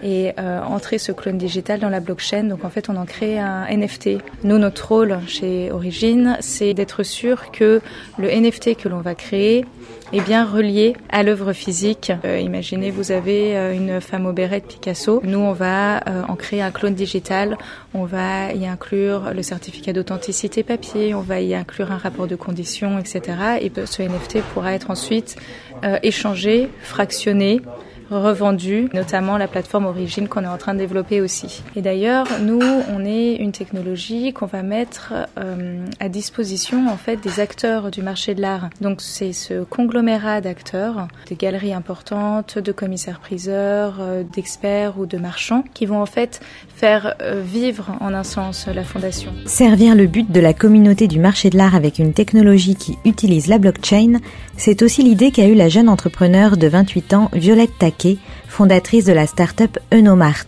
et 0.03 0.33
euh, 0.39 0.61
entrer 0.61 0.97
ce 0.97 1.11
clone 1.11 1.37
digital 1.37 1.79
dans 1.79 1.89
la 1.89 1.99
blockchain. 1.99 2.43
Donc 2.43 2.65
en 2.65 2.69
fait, 2.69 2.89
on 2.89 2.95
en 2.95 3.05
crée 3.05 3.39
un 3.39 3.65
NFT. 3.69 4.17
Nous, 4.43 4.57
notre 4.57 4.87
rôle 4.87 5.19
chez 5.27 5.71
Origin, 5.71 6.37
c'est 6.41 6.73
d'être 6.73 7.03
sûr 7.03 7.51
que 7.51 7.81
le 8.17 8.29
NFT 8.29 8.75
que 8.75 8.89
l'on 8.89 9.01
va 9.01 9.15
créer 9.15 9.65
est 10.13 10.21
bien 10.21 10.45
relié 10.45 10.95
à 11.09 11.23
l'œuvre 11.23 11.53
physique. 11.53 12.11
Euh, 12.25 12.39
imaginez, 12.39 12.91
vous 12.91 13.11
avez 13.11 13.57
euh, 13.57 13.73
une 13.73 14.01
femme 14.01 14.25
au 14.25 14.33
béret 14.33 14.59
de 14.59 14.65
Picasso. 14.65 15.21
Nous, 15.23 15.39
on 15.39 15.53
va 15.53 16.03
en 16.27 16.35
créer 16.35 16.61
un 16.61 16.71
clone 16.71 16.93
digital. 16.93 17.57
On 17.93 18.05
va 18.05 18.51
y 18.53 18.67
inclure 18.67 19.33
le 19.33 19.41
certificat 19.41 19.93
d'authenticité 19.93 20.63
papier. 20.63 21.15
On 21.15 21.21
va 21.21 21.41
y 21.41 21.55
inclure 21.55 21.91
un 21.91 21.97
rapport 21.97 22.27
de 22.27 22.35
conditions, 22.35 22.99
etc. 22.99 23.21
Et 23.61 23.71
ce 23.85 24.01
NFT 24.03 24.41
pourra 24.53 24.73
être 24.73 24.91
ensuite 24.91 25.37
échangé, 26.03 26.69
fractionné 26.81 27.61
revendus, 28.09 28.89
notamment 28.93 29.37
la 29.37 29.47
plateforme 29.47 29.85
Origine 29.85 30.27
qu'on 30.27 30.43
est 30.43 30.47
en 30.47 30.57
train 30.57 30.73
de 30.73 30.79
développer 30.79 31.21
aussi. 31.21 31.63
Et 31.75 31.81
d'ailleurs, 31.81 32.27
nous, 32.41 32.61
on 32.61 33.05
est 33.05 33.35
une 33.35 33.51
technologie 33.51 34.33
qu'on 34.33 34.45
va 34.45 34.63
mettre 34.63 35.13
euh, 35.37 35.85
à 35.99 36.09
disposition 36.09 36.87
en 36.89 36.97
fait 36.97 37.17
des 37.17 37.39
acteurs 37.39 37.91
du 37.91 38.01
marché 38.01 38.35
de 38.35 38.41
l'art. 38.41 38.69
Donc 38.81 39.01
c'est 39.01 39.33
ce 39.33 39.63
conglomérat 39.63 40.41
d'acteurs, 40.41 41.07
des 41.27 41.35
galeries 41.35 41.73
importantes, 41.73 42.57
de 42.59 42.71
commissaires-priseurs, 42.71 43.97
euh, 43.99 44.23
d'experts 44.23 44.99
ou 44.99 45.05
de 45.05 45.17
marchands 45.17 45.63
qui 45.73 45.85
vont 45.85 46.01
en 46.01 46.05
fait 46.05 46.41
faire 46.75 47.15
euh, 47.21 47.41
vivre 47.43 47.95
en 48.01 48.13
un 48.13 48.23
sens 48.23 48.67
la 48.67 48.83
fondation. 48.83 49.31
Servir 49.45 49.95
le 49.95 50.07
but 50.07 50.31
de 50.31 50.39
la 50.39 50.53
communauté 50.53 51.07
du 51.07 51.19
marché 51.19 51.49
de 51.49 51.57
l'art 51.57 51.75
avec 51.75 51.99
une 51.99 52.13
technologie 52.13 52.75
qui 52.75 52.97
utilise 53.05 53.47
la 53.47 53.57
blockchain, 53.57 54.19
c'est 54.57 54.81
aussi 54.81 55.03
l'idée 55.03 55.31
qu'a 55.31 55.47
eu 55.47 55.55
la 55.55 55.69
jeune 55.69 55.89
entrepreneur 55.89 56.57
de 56.57 56.67
28 56.67 57.13
ans, 57.13 57.29
Violette 57.33 57.77
Fondatrice 58.47 59.05
de 59.05 59.13
la 59.13 59.27
start-up 59.27 59.77
Enomart. 59.91 60.47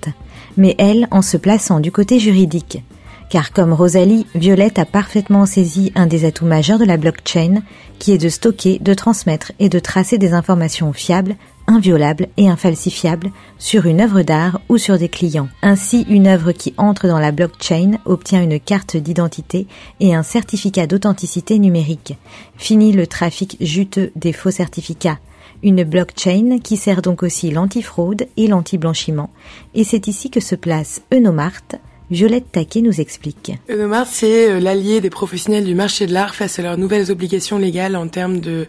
Mais 0.58 0.76
elle, 0.78 1.08
en 1.12 1.22
se 1.22 1.38
plaçant 1.38 1.80
du 1.80 1.92
côté 1.92 2.20
juridique. 2.20 2.84
Car 3.30 3.52
comme 3.52 3.74
Rosalie, 3.74 4.26
Violette 4.36 4.80
a 4.80 4.86
parfaitement 4.86 5.46
saisi 5.46 5.92
un 5.96 6.08
des 6.08 6.24
atouts 6.24 6.46
majeurs 6.46 6.80
de 6.80 6.86
la 6.86 6.96
blockchain, 6.96 7.62
qui 8.00 8.14
est 8.14 8.18
de 8.18 8.30
stocker, 8.30 8.80
de 8.80 8.94
transmettre 8.94 9.52
et 9.60 9.68
de 9.68 9.80
tracer 9.80 10.18
des 10.18 10.34
informations 10.34 10.94
fiables, 10.94 11.36
inviolable 11.68 12.30
et 12.38 12.48
infalsifiable 12.48 13.32
sur 13.58 13.86
une 13.86 14.00
œuvre 14.00 14.22
d'art 14.22 14.62
ou 14.70 14.78
sur 14.78 14.98
des 14.98 15.10
clients. 15.10 15.50
Ainsi, 15.62 16.06
une 16.08 16.28
œuvre 16.28 16.54
qui 16.54 16.74
entre 16.78 17.08
dans 17.08 17.20
la 17.20 17.34
blockchain 17.34 17.98
obtient 18.06 18.42
une 18.42 18.60
carte 18.62 18.96
d'identité 18.96 19.68
et 20.00 20.16
un 20.16 20.24
certificat 20.24 20.88
d'authenticité 20.88 21.60
numérique. 21.60 22.18
Fini 22.56 22.94
le 22.94 23.08
trafic 23.08 23.58
juteux 23.60 24.12
des 24.16 24.32
faux 24.32 24.52
certificats. 24.52 25.20
Une 25.64 25.84
blockchain 25.84 26.60
qui 26.64 26.78
sert 26.78 27.02
donc 27.02 27.24
aussi 27.24 27.52
l'antifraude 27.52 28.28
et 28.38 28.48
l'anti-blanchiment. 28.48 29.32
Et 29.74 29.84
c'est 29.84 30.08
ici 30.08 30.30
que 30.30 30.40
se 30.40 30.56
place 30.56 31.02
Eunomart, 31.14 31.62
Violette 32.10 32.52
Taquet 32.52 32.82
nous 32.82 33.02
explique. 33.02 33.52
Eunomart, 33.70 34.08
c'est 34.08 34.52
euh, 34.52 34.60
l'allié 34.60 35.02
des 35.02 35.10
professionnels 35.10 35.66
du 35.66 35.76
marché 35.76 36.06
de 36.08 36.14
l'art 36.14 36.36
face 36.36 36.58
à 36.58 36.62
leurs 36.62 36.78
nouvelles 36.78 37.12
obligations 37.12 37.58
légales 37.58 37.96
en 37.96 38.08
termes 38.08 38.40
de 38.40 38.68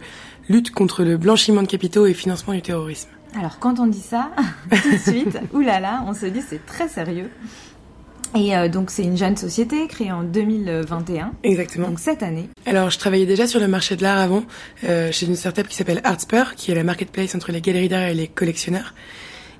lutte 0.49 0.71
contre 0.71 1.03
le 1.03 1.17
blanchiment 1.17 1.61
de 1.61 1.67
capitaux 1.67 2.05
et 2.05 2.13
financement 2.13 2.53
du 2.53 2.61
terrorisme. 2.61 3.09
Alors 3.37 3.59
quand 3.59 3.79
on 3.79 3.87
dit 3.87 4.01
ça, 4.01 4.31
tout 4.71 4.91
de 4.91 4.97
suite, 4.97 5.39
oulala, 5.53 6.03
on 6.07 6.13
se 6.13 6.25
dit 6.25 6.41
c'est 6.41 6.65
très 6.65 6.89
sérieux. 6.89 7.29
Et 8.35 8.55
euh, 8.55 8.69
donc 8.69 8.91
c'est 8.91 9.03
une 9.03 9.17
jeune 9.17 9.37
société 9.37 9.87
créée 9.87 10.11
en 10.11 10.23
2021. 10.23 11.31
Exactement. 11.43 11.87
Donc 11.89 11.99
cette 11.99 12.23
année. 12.23 12.49
Alors 12.65 12.89
je 12.89 12.99
travaillais 12.99 13.25
déjà 13.25 13.47
sur 13.47 13.59
le 13.59 13.67
marché 13.67 13.95
de 13.95 14.03
l'art 14.03 14.19
avant, 14.19 14.43
euh, 14.83 15.11
chez 15.11 15.25
une 15.25 15.35
startup 15.35 15.67
qui 15.67 15.75
s'appelle 15.75 16.01
Artspur, 16.03 16.55
qui 16.55 16.71
est 16.71 16.75
la 16.75 16.83
marketplace 16.83 17.35
entre 17.35 17.51
les 17.51 17.61
galeries 17.61 17.89
d'art 17.89 18.03
et 18.03 18.13
les 18.13 18.27
collectionneurs. 18.27 18.93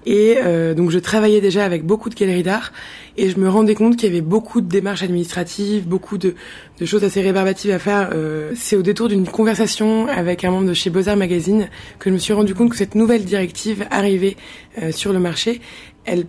Et 0.06 0.38
euh, 0.38 0.74
donc 0.74 0.92
je 0.92 1.00
travaillais 1.00 1.42
déjà 1.42 1.66
avec 1.66 1.86
beaucoup 1.86 2.10
de 2.10 2.16
galeries 2.16 2.44
d'art 2.44 2.72
et 3.18 3.30
je 3.30 3.38
me 3.38 3.50
rendais 3.50 3.76
compte 3.76 3.98
qu'il 3.98 4.08
y 4.08 4.12
avait 4.12 4.22
beaucoup 4.22 4.62
de 4.62 4.68
démarches 4.68 5.04
administratives, 5.04 5.88
beaucoup 5.88 6.18
de, 6.18 6.36
de 6.80 6.86
choses 6.86 7.04
assez 7.04 7.22
rébarbatives 7.22 7.72
à 7.72 7.80
faire. 7.80 8.12
Euh, 8.14 8.52
c'est 8.56 8.76
au 8.76 8.82
détour 8.82 9.10
d'une 9.10 9.28
conversation 9.28 10.08
avec 10.08 10.46
un 10.46 10.52
membre 10.52 10.68
de 10.70 10.74
chez 10.74 10.90
Beaux-Arts 10.90 11.18
Magazine 11.18 11.70
que 12.00 12.10
je 12.10 12.14
me 12.14 12.20
suis 12.20 12.34
rendu 12.34 12.56
compte 12.56 12.70
que 12.70 12.78
cette 12.78 12.96
nouvelle 12.96 13.26
directive 13.26 13.86
arrivée 13.92 14.38
euh, 14.82 14.92
sur 14.92 15.12
le 15.12 15.20
marché, 15.20 15.60
elle 16.06 16.26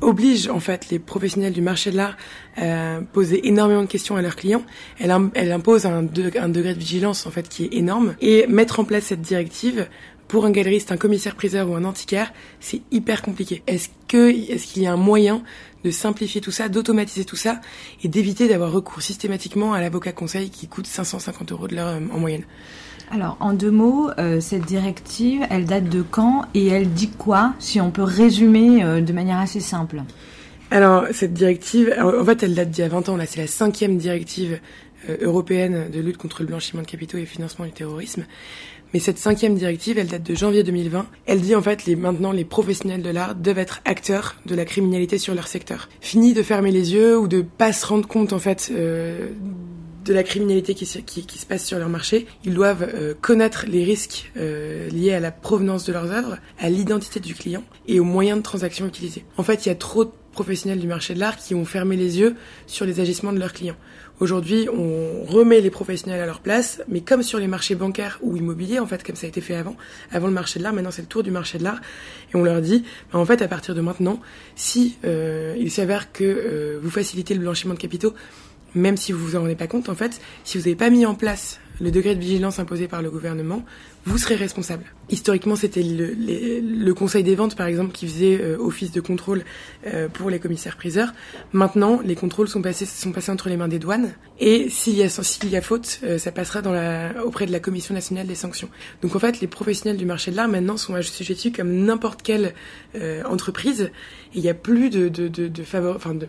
oblige 0.00 0.48
en 0.48 0.60
fait 0.60 0.90
les 0.90 0.98
professionnels 0.98 1.52
du 1.52 1.62
marché 1.62 1.90
de 1.90 1.96
l'art 1.96 2.16
à 2.56 3.00
poser 3.12 3.46
énormément 3.48 3.82
de 3.82 3.86
questions 3.86 4.16
à 4.16 4.22
leurs 4.22 4.36
clients. 4.36 4.62
Elle, 4.98 5.14
elle 5.34 5.52
impose 5.52 5.86
un, 5.86 5.98
un, 5.98 6.48
degré 6.48 6.74
de 6.74 6.78
vigilance 6.78 7.26
en 7.26 7.30
fait 7.30 7.48
qui 7.48 7.64
est 7.64 7.74
énorme 7.74 8.14
et 8.20 8.46
mettre 8.46 8.80
en 8.80 8.84
place 8.84 9.04
cette 9.04 9.22
directive 9.22 9.86
pour 10.28 10.44
un 10.44 10.50
galeriste, 10.50 10.92
un 10.92 10.96
commissaire-priseur 10.96 11.70
ou 11.70 11.74
un 11.74 11.84
antiquaire, 11.84 12.32
c'est 12.60 12.82
hyper 12.90 13.22
compliqué. 13.22 13.62
Est-ce 13.66 13.88
que 14.08 14.30
est-ce 14.50 14.66
qu'il 14.66 14.82
y 14.82 14.86
a 14.86 14.92
un 14.92 14.96
moyen 14.96 15.42
de 15.84 15.90
simplifier 15.90 16.40
tout 16.40 16.50
ça, 16.50 16.68
d'automatiser 16.68 17.24
tout 17.24 17.36
ça 17.36 17.60
et 18.02 18.08
d'éviter 18.08 18.48
d'avoir 18.48 18.72
recours 18.72 19.02
systématiquement 19.02 19.72
à 19.72 19.80
l'avocat 19.80 20.12
conseil 20.12 20.50
qui 20.50 20.66
coûte 20.66 20.86
550 20.86 21.52
euros 21.52 21.68
de 21.68 21.76
l'heure 21.76 21.88
euh, 21.88 22.00
en 22.12 22.18
moyenne? 22.18 22.44
Alors, 23.10 23.36
en 23.38 23.52
deux 23.52 23.70
mots, 23.70 24.10
euh, 24.18 24.40
cette 24.40 24.64
directive, 24.64 25.42
elle 25.48 25.64
date 25.64 25.88
de 25.88 26.02
quand 26.02 26.44
et 26.54 26.66
elle 26.66 26.90
dit 26.90 27.10
quoi, 27.10 27.54
si 27.60 27.80
on 27.80 27.90
peut 27.90 28.02
résumer 28.02 28.82
euh, 28.82 29.00
de 29.00 29.12
manière 29.12 29.38
assez 29.38 29.60
simple 29.60 30.02
Alors, 30.72 31.04
cette 31.12 31.32
directive, 31.32 31.94
en 32.00 32.24
fait, 32.24 32.42
elle 32.42 32.54
date 32.54 32.70
d'il 32.70 32.82
y 32.82 32.84
a 32.84 32.88
20 32.88 33.08
ans. 33.08 33.16
Là, 33.16 33.26
c'est 33.26 33.40
la 33.40 33.46
cinquième 33.46 33.96
directive 33.96 34.58
européenne 35.22 35.88
de 35.92 36.00
lutte 36.00 36.16
contre 36.16 36.42
le 36.42 36.48
blanchiment 36.48 36.82
de 36.82 36.86
capitaux 36.86 37.16
et 37.16 37.20
le 37.20 37.26
financement 37.26 37.64
du 37.64 37.70
terrorisme. 37.70 38.24
Mais 38.92 39.00
cette 39.00 39.18
cinquième 39.18 39.54
directive, 39.54 39.98
elle 39.98 40.06
date 40.06 40.22
de 40.22 40.34
janvier 40.34 40.62
2020. 40.62 41.06
Elle 41.26 41.40
dit 41.40 41.54
en 41.54 41.62
fait, 41.62 41.86
les, 41.86 41.96
maintenant, 41.96 42.32
les 42.32 42.44
professionnels 42.44 43.02
de 43.02 43.10
l'art 43.10 43.34
doivent 43.34 43.58
être 43.58 43.80
acteurs 43.84 44.36
de 44.46 44.54
la 44.54 44.64
criminalité 44.64 45.18
sur 45.18 45.34
leur 45.34 45.48
secteur. 45.48 45.88
Fini 46.00 46.34
de 46.34 46.42
fermer 46.42 46.70
les 46.70 46.94
yeux 46.94 47.18
ou 47.18 47.28
de 47.28 47.42
pas 47.42 47.72
se 47.72 47.84
rendre 47.86 48.06
compte 48.06 48.32
en 48.32 48.38
fait 48.38 48.70
euh, 48.72 49.28
de 50.06 50.14
la 50.14 50.22
criminalité 50.22 50.74
qui, 50.74 50.86
qui, 50.86 51.26
qui, 51.26 51.38
se 51.38 51.46
passe 51.46 51.66
sur 51.66 51.78
leur 51.78 51.88
marché. 51.88 52.26
Ils 52.44 52.54
doivent 52.54 52.88
euh, 52.94 53.14
connaître 53.20 53.66
les 53.66 53.84
risques 53.84 54.30
euh, 54.36 54.88
liés 54.90 55.12
à 55.12 55.20
la 55.20 55.32
provenance 55.32 55.84
de 55.84 55.92
leurs 55.92 56.12
œuvres, 56.12 56.38
à 56.58 56.70
l'identité 56.70 57.20
du 57.20 57.34
client 57.34 57.64
et 57.88 58.00
aux 58.00 58.04
moyens 58.04 58.38
de 58.38 58.42
transaction 58.42 58.86
utilisés. 58.86 59.24
En 59.36 59.42
fait, 59.42 59.66
il 59.66 59.68
y 59.68 59.72
a 59.72 59.74
trop 59.74 60.04
de 60.04 60.10
professionnels 60.32 60.78
du 60.78 60.86
marché 60.86 61.14
de 61.14 61.18
l'art 61.20 61.36
qui 61.36 61.54
ont 61.54 61.64
fermé 61.64 61.96
les 61.96 62.18
yeux 62.18 62.36
sur 62.66 62.84
les 62.84 63.00
agissements 63.00 63.32
de 63.32 63.38
leurs 63.38 63.54
clients. 63.54 63.76
Aujourd'hui, 64.20 64.68
on 64.70 65.24
remet 65.24 65.60
les 65.60 65.70
professionnels 65.70 66.20
à 66.20 66.26
leur 66.26 66.40
place, 66.40 66.82
mais 66.88 67.00
comme 67.00 67.22
sur 67.22 67.38
les 67.38 67.48
marchés 67.48 67.74
bancaires 67.74 68.18
ou 68.22 68.36
immobiliers, 68.36 68.78
en 68.78 68.86
fait, 68.86 69.02
comme 69.02 69.16
ça 69.16 69.26
a 69.26 69.28
été 69.28 69.40
fait 69.40 69.54
avant, 69.54 69.76
avant 70.12 70.26
le 70.26 70.32
marché 70.32 70.58
de 70.58 70.64
l'art, 70.64 70.72
maintenant 70.72 70.90
c'est 70.90 71.02
le 71.02 71.08
tour 71.08 71.22
du 71.22 71.30
marché 71.30 71.58
de 71.58 71.64
l'art, 71.64 71.80
et 72.32 72.36
on 72.36 72.42
leur 72.42 72.60
dit, 72.60 72.84
bah, 73.12 73.18
en 73.18 73.24
fait, 73.24 73.42
à 73.42 73.48
partir 73.48 73.74
de 73.74 73.80
maintenant, 73.80 74.20
si 74.54 74.96
euh, 75.04 75.54
il 75.58 75.70
s'avère 75.70 76.12
que 76.12 76.78
vous 76.82 76.90
facilitez 76.90 77.34
le 77.34 77.40
blanchiment 77.40 77.74
de 77.74 77.78
capitaux, 77.78 78.14
même 78.76 78.96
si 78.96 79.12
vous 79.12 79.18
vous 79.18 79.36
en 79.36 79.40
rendez 79.40 79.56
pas 79.56 79.66
compte, 79.66 79.88
en 79.88 79.94
fait, 79.94 80.20
si 80.44 80.58
vous 80.58 80.64
n'avez 80.64 80.76
pas 80.76 80.90
mis 80.90 81.06
en 81.06 81.14
place 81.14 81.58
le 81.80 81.90
degré 81.90 82.14
de 82.14 82.20
vigilance 82.20 82.58
imposé 82.58 82.88
par 82.88 83.02
le 83.02 83.10
gouvernement, 83.10 83.64
vous 84.06 84.18
serez 84.18 84.36
responsable. 84.36 84.84
Historiquement, 85.10 85.56
c'était 85.56 85.82
le, 85.82 86.14
le, 86.14 86.94
Conseil 86.94 87.22
des 87.22 87.34
ventes, 87.34 87.56
par 87.56 87.66
exemple, 87.66 87.92
qui 87.92 88.06
faisait 88.06 88.40
euh, 88.40 88.56
office 88.58 88.92
de 88.92 89.00
contrôle 89.00 89.44
euh, 89.86 90.08
pour 90.08 90.30
les 90.30 90.38
commissaires-priseurs. 90.38 91.12
Maintenant, 91.52 92.00
les 92.02 92.14
contrôles 92.14 92.48
sont 92.48 92.62
passés, 92.62 92.86
sont 92.86 93.12
passés 93.12 93.30
entre 93.30 93.48
les 93.48 93.56
mains 93.56 93.68
des 93.68 93.78
douanes. 93.78 94.12
Et 94.38 94.68
s'il 94.70 94.94
y 94.94 95.02
a, 95.02 95.08
s'il 95.08 95.50
y 95.50 95.56
a 95.56 95.60
faute, 95.60 96.00
euh, 96.04 96.18
ça 96.18 96.32
passera 96.32 96.62
dans 96.62 96.72
la, 96.72 97.24
auprès 97.24 97.46
de 97.46 97.52
la 97.52 97.60
Commission 97.60 97.94
nationale 97.94 98.26
des 98.26 98.34
sanctions. 98.34 98.68
Donc 99.02 99.16
en 99.16 99.18
fait, 99.18 99.40
les 99.40 99.48
professionnels 99.48 99.98
du 99.98 100.06
marché 100.06 100.30
de 100.30 100.36
l'art, 100.36 100.48
maintenant, 100.48 100.76
sont 100.76 100.94
assujettis 100.94 101.52
comme 101.52 101.72
n'importe 101.72 102.22
quelle 102.22 102.54
entreprise. 103.28 103.90
Et 104.34 104.38
il 104.38 104.42
n'y 104.42 104.48
a 104.48 104.54
plus 104.54 104.88
de, 104.88 105.08
de, 105.08 105.28
de, 105.28 105.48
de 105.48 105.62
faveur, 105.62 105.96
enfin 105.96 106.14
de 106.14 106.28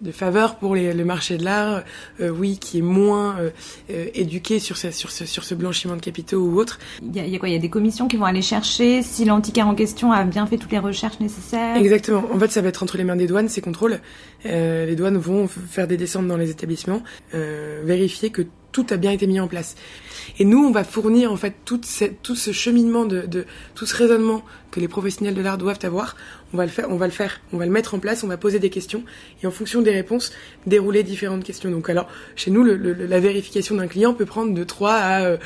de 0.00 0.12
faveur 0.12 0.56
pour 0.56 0.74
les, 0.74 0.92
le 0.92 1.04
marché 1.04 1.36
de 1.38 1.44
l'art, 1.44 1.82
euh, 2.20 2.28
oui, 2.28 2.58
qui 2.58 2.78
est 2.78 2.82
moins 2.82 3.38
euh, 3.38 3.50
euh, 3.90 4.06
éduqué 4.14 4.58
sur 4.58 4.76
ce, 4.76 4.90
sur, 4.90 5.10
ce, 5.10 5.24
sur 5.26 5.44
ce 5.44 5.54
blanchiment 5.54 5.96
de 5.96 6.00
capitaux 6.00 6.38
ou 6.38 6.58
autre. 6.58 6.78
Il 7.02 7.14
y, 7.16 7.20
a, 7.20 7.26
y 7.26 7.34
a 7.34 7.38
quoi? 7.38 7.48
Il 7.48 7.52
y 7.52 7.56
a 7.56 7.60
des 7.60 7.70
commissions 7.70 8.08
qui 8.08 8.16
vont 8.16 8.24
aller 8.24 8.42
chercher 8.42 9.02
si 9.02 9.24
l'antiquaire 9.24 9.68
en 9.68 9.74
question 9.74 10.12
a 10.12 10.24
bien 10.24 10.46
fait 10.46 10.58
toutes 10.58 10.72
les 10.72 10.78
recherches 10.78 11.20
nécessaires? 11.20 11.76
Exactement. 11.76 12.24
En 12.32 12.38
fait, 12.38 12.50
ça 12.50 12.60
va 12.60 12.68
être 12.68 12.82
entre 12.82 12.98
les 12.98 13.04
mains 13.04 13.16
des 13.16 13.26
douanes, 13.26 13.48
ces 13.48 13.60
contrôles. 13.60 14.00
les 14.44 14.96
douanes 14.96 15.16
vont 15.16 15.48
faire 15.48 15.86
des 15.86 15.96
descentes 15.96 16.28
dans 16.28 16.36
les 16.36 16.50
établissements, 16.50 17.02
vérifier 17.32 18.30
que 18.30 18.42
tout 18.76 18.86
a 18.90 18.98
bien 18.98 19.10
été 19.10 19.26
mis 19.26 19.40
en 19.40 19.48
place. 19.48 19.74
Et 20.38 20.44
nous, 20.44 20.62
on 20.62 20.70
va 20.70 20.84
fournir 20.84 21.32
en 21.32 21.36
fait 21.36 21.54
tout, 21.64 21.80
cette, 21.82 22.20
tout 22.20 22.36
ce 22.36 22.52
cheminement 22.52 23.06
de, 23.06 23.22
de, 23.22 23.46
tout 23.74 23.86
ce 23.86 23.96
raisonnement 23.96 24.42
que 24.70 24.80
les 24.80 24.88
professionnels 24.88 25.34
de 25.34 25.40
l'art 25.40 25.56
doivent 25.56 25.78
avoir, 25.82 26.14
on 26.56 26.58
va 26.58 26.64
le 26.64 26.70
faire, 26.70 26.86
on 26.88 26.96
va 26.96 27.06
le 27.06 27.12
faire, 27.12 27.40
on 27.52 27.58
va 27.58 27.66
le 27.66 27.70
mettre 27.70 27.92
en 27.94 27.98
place, 27.98 28.24
on 28.24 28.28
va 28.28 28.38
poser 28.38 28.58
des 28.58 28.70
questions 28.70 29.04
et 29.42 29.46
en 29.46 29.50
fonction 29.50 29.82
des 29.82 29.90
réponses, 29.90 30.32
dérouler 30.66 31.02
différentes 31.02 31.44
questions. 31.44 31.70
Donc 31.70 31.90
alors, 31.90 32.08
chez 32.34 32.50
nous, 32.50 32.64
la 32.64 33.20
vérification 33.20 33.74
d'un 33.74 33.88
client 33.88 34.14
peut 34.14 34.24
prendre 34.24 34.54
de 34.54 34.64
3 34.64 34.92
à 34.92 35.36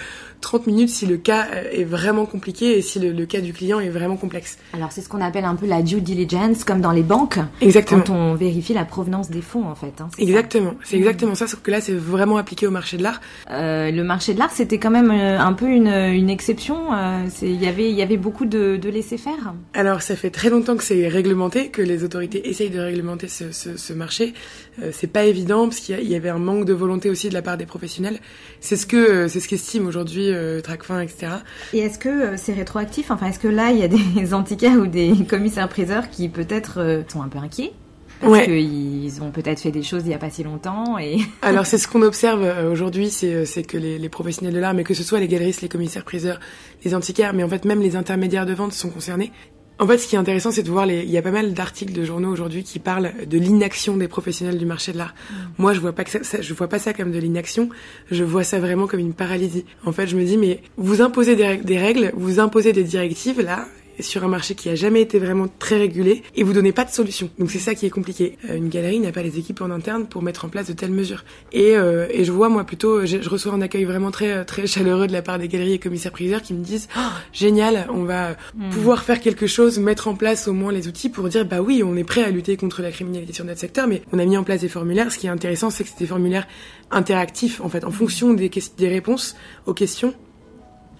30 0.41 0.67
minutes 0.67 0.89
si 0.91 1.07
le 1.07 1.17
cas 1.17 1.47
est 1.73 1.85
vraiment 1.85 2.27
compliqué 2.27 2.79
et 2.79 2.83
si 2.83 2.99
le, 2.99 3.27
cas 3.27 3.41
du 3.41 3.53
client 3.53 3.81
est 3.81 3.89
vraiment 3.89 4.17
complexe. 4.17 4.59
Alors 4.73 4.93
c'est 4.93 5.01
ce 5.01 5.09
qu'on 5.09 5.21
appelle 5.21 5.45
un 5.45 5.55
peu 5.55 5.67
la 5.67 5.83
due 5.83 6.01
diligence, 6.01 6.65
comme 6.65 6.81
dans 6.81 6.93
les 6.93 7.03
banques. 7.03 7.39
Exactement. 7.61 8.03
Quand 8.03 8.15
on 8.15 8.35
vérifie 8.35 8.73
la 8.73 8.85
provenance 8.85 9.31
des 9.31 9.43
fonds, 9.43 9.67
en 9.67 9.75
fait. 9.75 10.01
Hein, 10.01 10.09
exactement. 10.19 10.75
C'est 10.85 10.97
exactement 10.97 11.35
ça, 11.35 11.47
sauf 11.47 11.61
que 11.61 11.71
là, 11.71 11.81
c'est 11.81 11.95
vraiment 11.95 12.37
appliqué 12.37 12.67
au 12.67 12.71
marché 12.71 12.97
de 12.97 13.03
l'art. 13.03 13.21
Euh, 13.51 13.91
le 13.91 14.05
marché 14.05 14.35
de 14.35 14.39
l'art, 14.39 14.51
c'était 14.51 14.79
quand 14.79 14.91
même 14.91 15.11
euh, 15.11 15.39
un 15.39 15.53
peu 15.53 15.67
une, 15.67 15.89
une 15.89 16.31
exception. 16.31 16.93
Euh, 16.93 17.27
il 17.43 17.63
y 17.63 17.67
avait, 17.67 17.91
il 17.91 17.97
y 17.97 18.03
avait 18.03 18.17
beaucoup 18.17 18.47
de, 18.47 18.77
de 18.77 18.89
laisser-faire. 18.89 19.55
Alors 19.75 20.03
ça 20.03 20.17
fait 20.17 20.31
très 20.31 20.51
longtemps 20.51 20.77
que 20.77 20.85
c'est 20.85 21.09
réglementé, 21.09 21.69
que 21.69 21.83
les 21.83 22.05
autorités 22.05 22.49
essayent 22.49 22.71
de 22.71 22.81
réglementer 22.81 23.29
ce, 23.29 23.53
ce, 23.53 23.77
ce 23.77 23.93
marché. 23.93 24.35
Euh, 24.83 24.91
c'est 24.93 25.07
pas 25.07 25.25
évident 25.25 25.69
parce 25.69 25.81
qu'il 25.81 26.01
y, 26.01 26.13
y, 26.13 26.15
avait 26.15 26.29
un 26.29 26.39
manque 26.39 26.65
de 26.65 26.73
volonté 26.73 27.11
aussi 27.11 27.29
de 27.29 27.35
la 27.35 27.43
part 27.43 27.57
des 27.57 27.67
professionnels. 27.67 28.19
C'est 28.61 28.77
ce 28.77 28.87
que, 28.87 28.97
euh, 28.97 29.29
c'est 29.29 29.41
ce 29.41 29.49
qu'estime 29.49 29.87
aujourd'hui 29.87 30.30
euh, 30.33 30.61
Tracfin, 30.61 31.01
etc. 31.01 31.33
Et 31.73 31.79
est-ce 31.79 31.99
que 31.99 32.09
euh, 32.09 32.35
c'est 32.37 32.53
rétroactif? 32.53 33.11
Enfin, 33.11 33.27
est-ce 33.27 33.39
que 33.39 33.49
là, 33.49 33.71
il 33.71 33.79
y 33.79 33.83
a 33.83 33.89
des 33.89 34.33
antiquaires 34.35 34.79
ou 34.79 34.87
des 34.87 35.13
commissaires-priseurs 35.29 36.11
qui 36.11 36.29
peut-être 36.29 36.81
euh, 36.81 37.03
sont 37.09 37.23
un 37.23 37.29
peu 37.29 37.39
inquiets? 37.39 37.73
Parce 38.21 38.33
ouais. 38.33 38.45
qu'ils 38.45 39.23
ont 39.23 39.31
peut-être 39.31 39.61
fait 39.61 39.71
des 39.71 39.83
choses 39.83 40.03
il 40.05 40.09
n'y 40.09 40.15
a 40.15 40.19
pas 40.19 40.29
si 40.29 40.43
longtemps. 40.43 40.99
Et 40.99 41.19
Alors 41.43 41.65
c'est 41.65 41.79
ce 41.79 41.89
qu'on 41.89 42.03
observe 42.03 42.71
aujourd'hui, 42.71 43.09
c'est 43.09 43.63
que 43.67 43.79
les, 43.79 43.99
les, 43.99 44.09
professionnels 44.11 44.53
de 44.53 44.59
l'art, 44.59 44.75
mais 44.75 44.85
que 44.85 44.93
ce 44.93 45.03
soit 45.03 45.21
les 45.21 45.29
galeristes, 45.29 45.63
les 45.63 45.71
commissaires-priseurs, 45.71 46.39
les 46.85 46.95
antiquaires, 46.95 47.33
mais 47.33 47.43
en 47.43 47.49
fait 47.49 47.65
même 47.65 47.81
les 47.81 47.97
intermédiaires 47.97 48.45
de 48.45 48.53
vente 48.53 48.75
sont 48.75 48.91
concernés. 48.91 49.33
En 49.81 49.87
fait, 49.87 49.97
ce 49.97 50.07
qui 50.07 50.15
est 50.15 50.19
intéressant, 50.19 50.51
c'est 50.51 50.63
de 50.63 50.71
voir 50.71 50.85
les. 50.85 51.05
Il 51.05 51.11
y 51.11 51.17
a 51.17 51.23
pas 51.23 51.31
mal 51.31 51.55
d'articles 51.55 51.95
de 51.95 52.05
journaux 52.05 52.31
aujourd'hui 52.31 52.65
qui 52.65 52.79
parlent 52.79 53.13
de 53.27 53.39
l'inaction 53.39 53.97
des 53.97 54.09
professionnels 54.09 54.59
du 54.59 54.67
marché 54.67 54.93
de 54.93 54.99
l'art. 54.99 55.15
Mmh. 55.15 55.35
Moi, 55.57 55.73
je 55.73 55.81
vois 55.81 55.95
pas 55.95 56.05
que 56.05 56.11
ça, 56.11 56.23
ça, 56.23 56.43
je 56.43 56.53
vois 56.53 56.69
pas 56.69 56.79
ça 56.79 56.93
comme 56.93 57.11
de 57.11 57.19
l'inaction. 57.19 57.71
Je 58.11 58.23
vois 58.23 58.45
ça 58.45 58.61
vraiment 58.61 58.87
comme 58.87 59.01
une 59.01 59.15
paralysie. 59.15 59.65
En 59.87 59.93
fait, 59.93 60.07
je 60.07 60.17
me 60.17 60.25
dis, 60.25 60.37
mais 60.37 60.61
vous 60.77 61.01
imposez 61.01 61.35
des, 61.35 61.57
des 61.57 61.79
règles, 61.79 62.13
vous 62.15 62.41
imposez 62.41 62.75
des 62.75 62.85
directives 62.85 63.41
là, 63.41 63.67
sur 64.03 64.25
un 64.25 64.29
marché 64.29 64.55
qui 64.55 64.69
a 64.69 64.75
jamais 64.75 65.01
été 65.01 65.19
vraiment 65.19 65.47
très 65.59 65.79
régulé 65.79 66.23
et 66.35 66.43
vous 66.43 66.53
donnez 66.53 66.73
pas 66.73 66.85
de 66.85 66.91
solution. 66.91 67.31
Donc 67.39 67.51
c'est 67.51 67.59
ça 67.59 67.75
qui 67.75 67.87
est 67.87 67.91
compliqué. 67.91 68.39
Euh, 68.49 68.57
une 68.57 68.69
galerie 68.69 69.01
n'a 69.01 69.13
pas 69.13 69.23
les 69.23 69.39
équipes 69.39 69.61
en 69.61 69.71
interne 69.71 70.07
pour 70.07 70.23
mettre 70.23 70.45
en 70.45 70.49
place 70.49 70.67
de 70.69 70.73
telles 70.73 70.91
mesures. 70.91 71.25
Et, 71.53 71.77
euh, 71.77 72.07
et 72.11 72.25
je 72.25 72.33
vois 72.33 72.49
moi 72.49 72.65
plutôt, 72.65 73.07
je, 73.07 73.23
je, 73.23 73.29
reçois 73.29 73.53
un 73.53 73.61
accueil 73.61 73.85
vraiment 73.85 74.11
très 74.11 74.45
très 74.45 74.67
chaleureux 74.67 75.07
de 75.07 75.13
la 75.13 75.23
part 75.23 75.39
des 75.39 75.49
galeries 75.49 75.75
et 75.75 75.79
commissaires 75.79 76.13
priseurs 76.13 76.43
qui 76.43 76.55
me 76.55 76.65
disent 76.65 76.89
oh, 76.97 77.01
génial, 77.33 77.87
on 77.91 78.05
va 78.05 78.33
mmh. 78.55 78.71
pouvoir 78.71 79.03
faire 79.03 79.21
quelque 79.21 79.47
chose, 79.47 79.79
mettre 79.79 80.09
en 80.09 80.15
place 80.15 80.49
au 80.49 80.53
moins 80.53 80.73
les 80.73 80.89
outils 80.89 81.09
pour 81.09 81.29
dire 81.29 81.45
bah 81.45 81.61
oui, 81.61 81.83
on 81.85 81.97
est 81.97 82.05
prêt 82.05 82.25
à 82.25 82.31
lutter 82.31 82.57
contre 82.57 82.83
la 82.83 82.91
criminalité 82.91 83.33
sur 83.33 83.45
notre 83.45 83.61
secteur, 83.61 83.87
mais 83.87 84.03
on 84.13 84.19
a 84.19 84.25
mis 84.25 84.37
en 84.37 84.45
place 84.45 84.61
des 84.61 84.69
formulaires. 84.69 85.13
Ce 85.13 85.19
qui 85.19 85.27
est 85.27 85.31
intéressant, 85.31 85.71
c'est 85.71 85.85
que 85.85 85.91
c'est 85.91 85.99
des 85.99 86.07
formulaires 86.07 86.47
interactifs 86.91 87.61
en 87.61 87.69
fait, 87.69 87.85
en 87.85 87.91
fonction 87.91 88.35
des, 88.35 88.51
des 88.77 88.89
réponses 88.89 89.37
aux 89.67 89.75
questions 89.75 90.15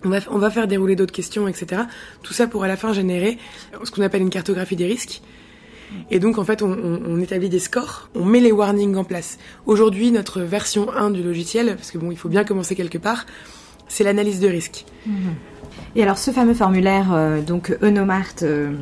on 0.05 0.09
va, 0.09 0.19
on 0.31 0.39
va 0.39 0.51
faire 0.51 0.67
dérouler 0.67 0.97
d'autres 0.97 1.13
questions, 1.13 1.49
etc. 1.49 1.83
Tout 2.23 2.33
ça 2.33 2.47
pour 2.47 2.65
à 2.65 2.69
la 2.69 2.77
fin 2.77 2.93
générer 2.93 3.39
ce 3.83 3.91
qu'on 3.91 4.03
appelle 4.03 4.23
une 4.23 4.31
cartographie 4.31 4.77
des 4.77 4.87
risques. 4.87 5.23
Et 6.11 6.19
donc 6.19 6.39
en 6.39 6.45
fait, 6.45 6.63
on, 6.63 7.21
établit 7.21 7.49
des 7.49 7.59
scores, 7.59 8.11
on 8.15 8.25
met 8.25 8.41
les 8.41 8.53
warnings 8.53 8.97
en 8.97 9.05
place. 9.05 9.39
Aujourd'hui, 9.67 10.11
notre 10.13 10.41
version 10.41 10.93
1 10.93 11.11
du 11.11 11.23
logiciel, 11.23 11.75
parce 11.77 11.91
que 11.91 11.99
bon, 11.99 12.11
il 12.11 12.17
faut 12.17 12.29
bien 12.29 12.45
commencer 12.45 12.77
quelque 12.77 12.99
part, 12.99 13.27
c'est 13.89 14.05
l'analyse 14.05 14.41
de 14.41 14.49
risque. 14.49 14.85
Mmh. 15.07 15.13
Et 15.97 16.03
alors 16.03 16.19
ce 16.19 16.31
fameux 16.31 16.55
formulaire, 16.55 17.13
euh, 17.13 17.41
donc 17.41 17.77
Eunomart, 17.83 18.35
euh, 18.43 18.73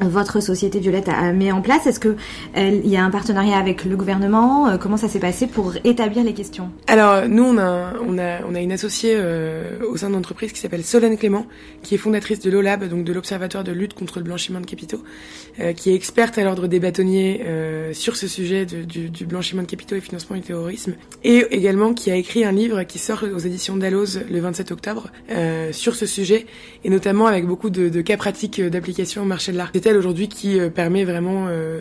votre 0.00 0.40
société 0.40 0.80
Violette 0.80 1.08
a 1.08 1.32
mis 1.32 1.52
en 1.52 1.60
place. 1.60 1.86
Est-ce 1.86 2.00
que 2.00 2.16
il 2.56 2.88
y 2.88 2.96
a 2.96 3.04
un 3.04 3.10
partenariat 3.10 3.58
avec 3.58 3.84
le 3.84 3.96
gouvernement 3.96 4.78
Comment 4.78 4.96
ça 4.96 5.08
s'est 5.08 5.18
passé 5.18 5.46
pour 5.46 5.74
établir 5.84 6.24
les 6.24 6.34
questions? 6.34 6.70
Alors 6.86 7.28
nous 7.28 7.44
on 7.44 7.58
a 7.58 7.92
on 8.06 8.18
a 8.18 8.42
on 8.48 8.54
a 8.54 8.60
une 8.60 8.72
associée 8.72 9.14
euh, 9.16 9.78
au 9.88 9.96
sein 9.96 10.08
de 10.08 10.14
l'entreprise 10.14 10.52
qui 10.52 10.60
s'appelle 10.60 10.84
Solène 10.84 11.16
Clément, 11.16 11.46
qui 11.82 11.94
est 11.94 11.98
fondatrice 11.98 12.40
de 12.40 12.50
l'OLAB, 12.50 12.88
donc 12.88 13.04
de 13.04 13.12
l'Observatoire 13.12 13.64
de 13.64 13.72
lutte 13.72 13.94
contre 13.94 14.18
le 14.18 14.24
blanchiment 14.24 14.60
de 14.60 14.66
capitaux, 14.66 15.02
euh, 15.60 15.72
qui 15.72 15.90
est 15.90 15.94
experte 15.94 16.38
à 16.38 16.44
l'ordre 16.44 16.66
des 16.66 16.80
bâtonniers 16.80 17.42
euh, 17.46 17.92
sur 17.92 18.16
ce 18.16 18.26
sujet 18.26 18.66
du, 18.66 19.26
blanchiment 19.26 19.62
de 19.62 19.66
capitaux 19.66 19.96
et 19.96 20.00
financement 20.00 20.36
du 20.36 20.42
terrorisme, 20.42 20.94
et 21.24 21.46
également 21.50 21.94
qui 21.94 22.10
a 22.10 22.16
écrit 22.16 22.44
un 22.44 22.52
livre 22.52 22.82
qui 22.84 22.98
sort 22.98 23.24
aux 23.24 23.38
éditions 23.38 23.76
Dalloz 23.76 24.20
le 24.30 24.40
27 24.40 24.72
octobre 24.72 25.08
sur 25.72 25.94
ce 25.94 26.06
sujet, 26.06 26.46
et 26.84 26.90
notamment 26.90 27.26
avec 27.26 27.46
beaucoup 27.46 27.70
de 27.70 28.00
cas 28.00 28.16
pratiques 28.16 28.60
d'application 28.60 29.22
au 29.22 29.26
marché 29.26 29.52
de 29.52 29.56
l'art 29.56 29.72
aujourd'hui 29.96 30.28
qui 30.28 30.58
euh, 30.58 30.70
permet 30.70 31.04
vraiment 31.04 31.46
euh, 31.48 31.80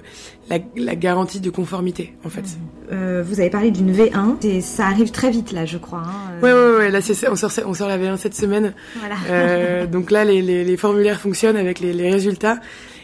la, 0.50 0.60
la, 0.76 0.96
garantie 0.96 1.40
de 1.40 1.50
conformité 1.50 2.14
en 2.24 2.30
fait. 2.30 2.46
Euh, 2.92 3.24
vous 3.26 3.40
avez 3.40 3.50
parlé 3.50 3.72
d'une 3.72 3.92
V1 3.92 4.46
et 4.46 4.62
ça 4.62 4.86
arrive 4.86 5.12
très 5.12 5.30
vite 5.30 5.52
là 5.52 5.66
je 5.66 5.78
crois. 5.78 6.04
Hein, 6.06 6.42
ouais 6.42 6.54
ouais 6.54 6.78
ouais 6.78 6.90
là 6.92 7.02
c'est 7.02 7.28
on 7.30 7.36
sort 7.36 7.52
on 7.66 7.74
sort 7.74 7.88
la 7.88 7.98
V1 7.98 8.18
cette 8.18 8.36
semaine. 8.36 8.74
Voilà. 9.00 9.16
euh, 9.30 9.86
donc 9.86 10.12
là 10.12 10.24
les, 10.24 10.42
les, 10.42 10.64
les, 10.64 10.78
formulaires 10.78 11.20
fonctionnent 11.20 11.58
avec 11.58 11.80
les, 11.80 11.94
les 11.94 12.12
résultats. 12.12 12.60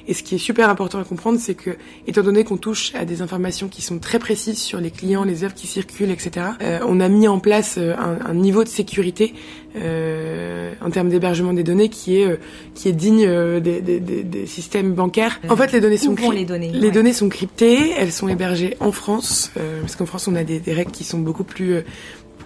Et 0.08 0.13
ce 0.13 0.24
qui 0.24 0.36
est 0.36 0.39
super 0.39 0.70
important 0.70 1.00
à 1.00 1.04
comprendre, 1.04 1.39
c'est 1.39 1.56
que, 1.56 1.72
étant 2.08 2.22
donné 2.24 2.44
qu'on 2.44 2.58
touche 2.58 2.94
à 2.96 3.06
des 3.06 3.22
informations 3.22 3.68
qui 3.68 3.82
sont 3.82 4.00
très 4.00 4.20
précises 4.20 4.60
sur 4.60 4.80
les 4.80 4.92
clients, 4.92 5.24
les 5.24 5.44
œuvres 5.44 5.54
qui 5.54 5.68
circulent, 5.68 6.12
etc., 6.12 6.48
euh, 6.62 6.80
on 6.88 7.00
a 7.00 7.10
mis 7.10 7.28
en 7.28 7.39
place 7.39 7.78
un, 7.78 8.20
un 8.26 8.34
niveau 8.34 8.63
de 8.63 8.70
sécurité 8.70 9.34
euh, 9.76 10.72
en 10.82 10.92
termes 10.92 11.10
d'hébergement 11.10 11.54
des 11.54 11.63
données 11.63 11.89
qui 11.89 12.18
est 12.18 12.39
qui 12.76 12.89
est 12.89 12.92
digne 12.92 13.28
des, 13.60 13.82
des, 13.82 14.00
des, 14.00 14.24
des 14.24 14.46
systèmes 14.46 14.94
bancaires. 14.94 15.39
En 15.50 15.56
fait, 15.56 15.72
les 15.72 15.80
données 15.80 15.98
sont 15.98 16.16
les 16.32 16.46
données. 16.46 16.72
Les 16.72 16.88
ouais. 16.88 16.92
données 16.92 17.13
sont 17.13 17.30
cryptées, 17.30 17.92
elles 17.98 18.12
sont 18.12 18.28
hébergées 18.28 18.78
en 18.80 18.92
France, 18.92 19.52
euh, 19.58 19.82
parce 19.82 19.96
qu'en 19.96 20.06
France 20.06 20.28
on 20.28 20.36
a 20.36 20.44
des, 20.44 20.60
des, 20.60 20.74
règles 20.74 20.92
qui 20.92 21.04
sont 21.04 21.20
beaucoup 21.20 21.44
plus 21.44 21.84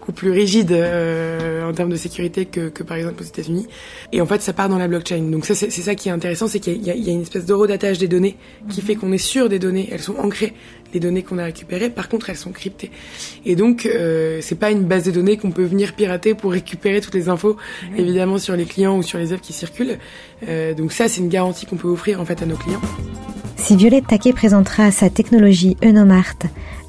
beaucoup 0.07 0.19
plus 0.19 0.31
rigides 0.31 0.71
euh, 0.71 1.67
en 1.67 1.73
termes 1.73 1.89
de 1.89 1.97
sécurité 1.97 2.45
que, 2.45 2.69
que 2.69 2.81
par 2.81 2.95
exemple 2.95 3.21
aux 3.21 3.25
États-Unis. 3.25 3.67
Et 4.13 4.21
en 4.21 4.25
fait, 4.25 4.41
ça 4.41 4.53
part 4.53 4.69
dans 4.69 4.77
la 4.77 4.87
blockchain. 4.87 5.21
Donc 5.29 5.45
ça, 5.45 5.53
c'est 5.53 5.69
ça 5.69 5.95
qui 5.95 6.07
est 6.07 6.11
intéressant, 6.13 6.47
c'est 6.47 6.61
qu'il 6.61 6.81
y, 6.81 6.89
y, 6.89 7.09
a 7.09 7.13
une 7.13 7.23
espèce 7.23 7.45
d'eurodatage 7.45 7.97
des 7.97 8.07
données 8.07 8.37
qui 8.69 8.81
fait 8.81 8.95
qu'on 8.95 9.11
est 9.11 9.17
sûr 9.17 9.49
des 9.49 9.59
données. 9.59 9.89
Elles 9.91 10.01
sont 10.01 10.15
ancrées, 10.15 10.53
les 10.93 11.01
données 11.01 11.23
qu'on 11.23 11.37
a 11.37 11.43
récupérées. 11.43 11.89
Par 11.89 12.07
contre, 12.07 12.29
elles 12.29 12.37
sont 12.37 12.51
cryptées. 12.51 12.89
Et 13.45 13.57
donc, 13.57 13.85
euh, 13.85 14.39
c'est 14.41 14.55
pas 14.55 14.71
une 14.71 14.83
base 14.83 15.03
de 15.03 15.11
données 15.11 15.35
qu'on 15.35 15.51
peut 15.51 15.65
venir 15.65 15.93
pirater 15.93 16.35
pour 16.35 16.53
récupérer 16.53 17.01
toutes 17.01 17.15
les 17.15 17.27
infos, 17.27 17.57
mmh. 17.57 17.99
évidemment 17.99 18.37
sur 18.37 18.55
les 18.55 18.65
clients 18.65 18.97
ou 18.97 19.03
sur 19.03 19.19
les 19.19 19.33
œuvres 19.33 19.41
qui 19.41 19.53
circulent. 19.53 19.97
Euh, 20.47 20.73
donc 20.73 20.93
ça, 20.93 21.09
c'est 21.09 21.19
une 21.19 21.29
garantie 21.29 21.65
qu'on 21.65 21.77
peut 21.77 21.89
offrir 21.89 22.21
en 22.21 22.25
fait 22.25 22.41
à 22.41 22.45
nos 22.45 22.55
clients. 22.55 22.81
Si 23.57 23.75
Violette 23.75 24.07
Taquet 24.07 24.31
présentera 24.31 24.91
sa 24.91 25.09
technologie 25.09 25.75
Eunomart 25.83 26.37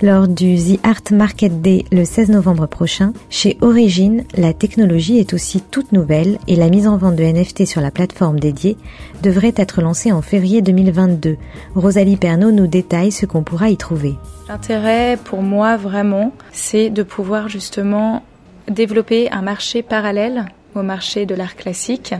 lors 0.00 0.28
du 0.28 0.56
The 0.56 0.78
Art 0.84 1.02
Market 1.10 1.60
Day 1.60 1.84
le 1.90 2.04
16 2.04 2.30
novembre 2.30 2.66
prochain, 2.66 3.12
chez 3.30 3.58
Origine, 3.60 4.24
la 4.36 4.52
technologie 4.52 5.18
est 5.18 5.32
aussi 5.32 5.60
toute 5.60 5.92
nouvelle 5.92 6.38
et 6.46 6.56
la 6.56 6.68
mise 6.68 6.86
en 6.86 6.96
vente 6.96 7.16
de 7.16 7.24
NFT 7.24 7.66
sur 7.66 7.80
la 7.80 7.90
plateforme 7.90 8.38
dédiée 8.38 8.76
devrait 9.22 9.54
être 9.56 9.80
lancée 9.80 10.12
en 10.12 10.22
février 10.22 10.62
2022. 10.62 11.36
Rosalie 11.74 12.16
Pernaud 12.16 12.52
nous 12.52 12.66
détaille 12.66 13.12
ce 13.12 13.26
qu'on 13.26 13.42
pourra 13.42 13.70
y 13.70 13.76
trouver. 13.76 14.14
L'intérêt 14.48 15.18
pour 15.22 15.42
moi 15.42 15.76
vraiment, 15.76 16.32
c'est 16.52 16.90
de 16.90 17.02
pouvoir 17.02 17.48
justement 17.48 18.22
développer 18.68 19.30
un 19.30 19.42
marché 19.42 19.82
parallèle 19.82 20.46
au 20.74 20.82
marché 20.82 21.26
de 21.26 21.34
l'art 21.34 21.56
classique 21.56 22.14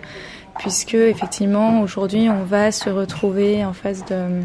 puisque 0.59 0.95
effectivement 0.95 1.83
aujourd'hui 1.83 2.29
on 2.29 2.43
va 2.43 2.73
se 2.73 2.91
retrouver 2.91 3.65
en 3.65 3.73
face 3.73 4.05
de 4.07 4.43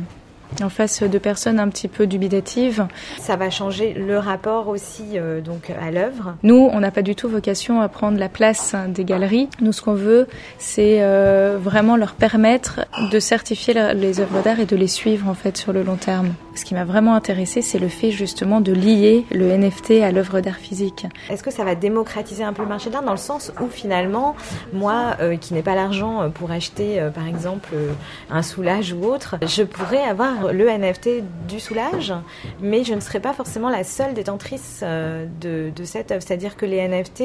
en 0.61 0.69
face 0.69 1.03
de 1.03 1.17
personnes 1.17 1.59
un 1.59 1.69
petit 1.69 1.87
peu 1.87 2.07
dubitatives. 2.07 2.85
Ça 3.19 3.35
va 3.35 3.49
changer 3.49 3.93
le 3.93 4.17
rapport 4.17 4.67
aussi 4.67 5.03
euh, 5.15 5.41
donc 5.41 5.69
à 5.69 5.91
l'œuvre. 5.91 6.35
Nous, 6.43 6.69
on 6.71 6.79
n'a 6.79 6.91
pas 6.91 7.01
du 7.01 7.15
tout 7.15 7.29
vocation 7.29 7.81
à 7.81 7.89
prendre 7.89 8.17
la 8.17 8.29
place 8.29 8.75
des 8.89 9.05
galeries. 9.05 9.49
Nous, 9.61 9.71
ce 9.71 9.81
qu'on 9.81 9.93
veut, 9.93 10.27
c'est 10.57 10.97
euh, 11.01 11.57
vraiment 11.59 11.95
leur 11.97 12.13
permettre 12.13 12.81
de 13.11 13.19
certifier 13.19 13.73
les 13.95 14.19
œuvres 14.19 14.41
d'art 14.41 14.59
et 14.59 14.65
de 14.65 14.75
les 14.75 14.87
suivre 14.87 15.27
en 15.27 15.33
fait 15.33 15.57
sur 15.57 15.73
le 15.73 15.83
long 15.83 15.95
terme. 15.95 16.33
Ce 16.55 16.65
qui 16.65 16.73
m'a 16.73 16.85
vraiment 16.85 17.15
intéressé, 17.15 17.61
c'est 17.61 17.79
le 17.79 17.87
fait 17.87 18.11
justement 18.11 18.61
de 18.61 18.71
lier 18.71 19.25
le 19.31 19.55
NFT 19.57 20.03
à 20.03 20.11
l'œuvre 20.11 20.39
d'art 20.39 20.57
physique. 20.57 21.07
Est-ce 21.29 21.43
que 21.43 21.51
ça 21.51 21.63
va 21.63 21.75
démocratiser 21.75 22.43
un 22.43 22.53
peu 22.53 22.63
le 22.63 22.69
marché 22.69 22.89
de 22.89 22.93
l'art 22.93 23.03
dans 23.03 23.11
le 23.11 23.17
sens 23.17 23.51
où 23.61 23.67
finalement, 23.67 24.35
moi, 24.71 25.17
euh, 25.19 25.35
qui 25.37 25.53
n'ai 25.53 25.63
pas 25.63 25.75
l'argent 25.75 26.29
pour 26.31 26.51
acheter, 26.51 26.99
euh, 26.99 27.09
par 27.09 27.27
exemple, 27.27 27.69
euh, 27.73 27.91
un 28.29 28.41
soulage 28.41 28.93
ou 28.93 29.05
autre, 29.05 29.35
je 29.45 29.63
pourrais 29.63 30.03
avoir 30.03 30.53
le 30.53 30.67
NFT 30.67 31.23
du 31.47 31.59
soulage, 31.59 32.13
mais 32.61 32.83
je 32.83 32.93
ne 32.93 32.99
serais 32.99 33.19
pas 33.19 33.33
forcément 33.33 33.69
la 33.69 33.83
seule 33.83 34.13
détentrice 34.13 34.81
euh, 34.83 35.25
de, 35.41 35.71
de, 35.75 35.83
cette 35.83 36.11
œuvre. 36.11 36.21
C'est-à-dire 36.25 36.55
que 36.55 36.65
les 36.65 36.87
NFT, 36.87 37.23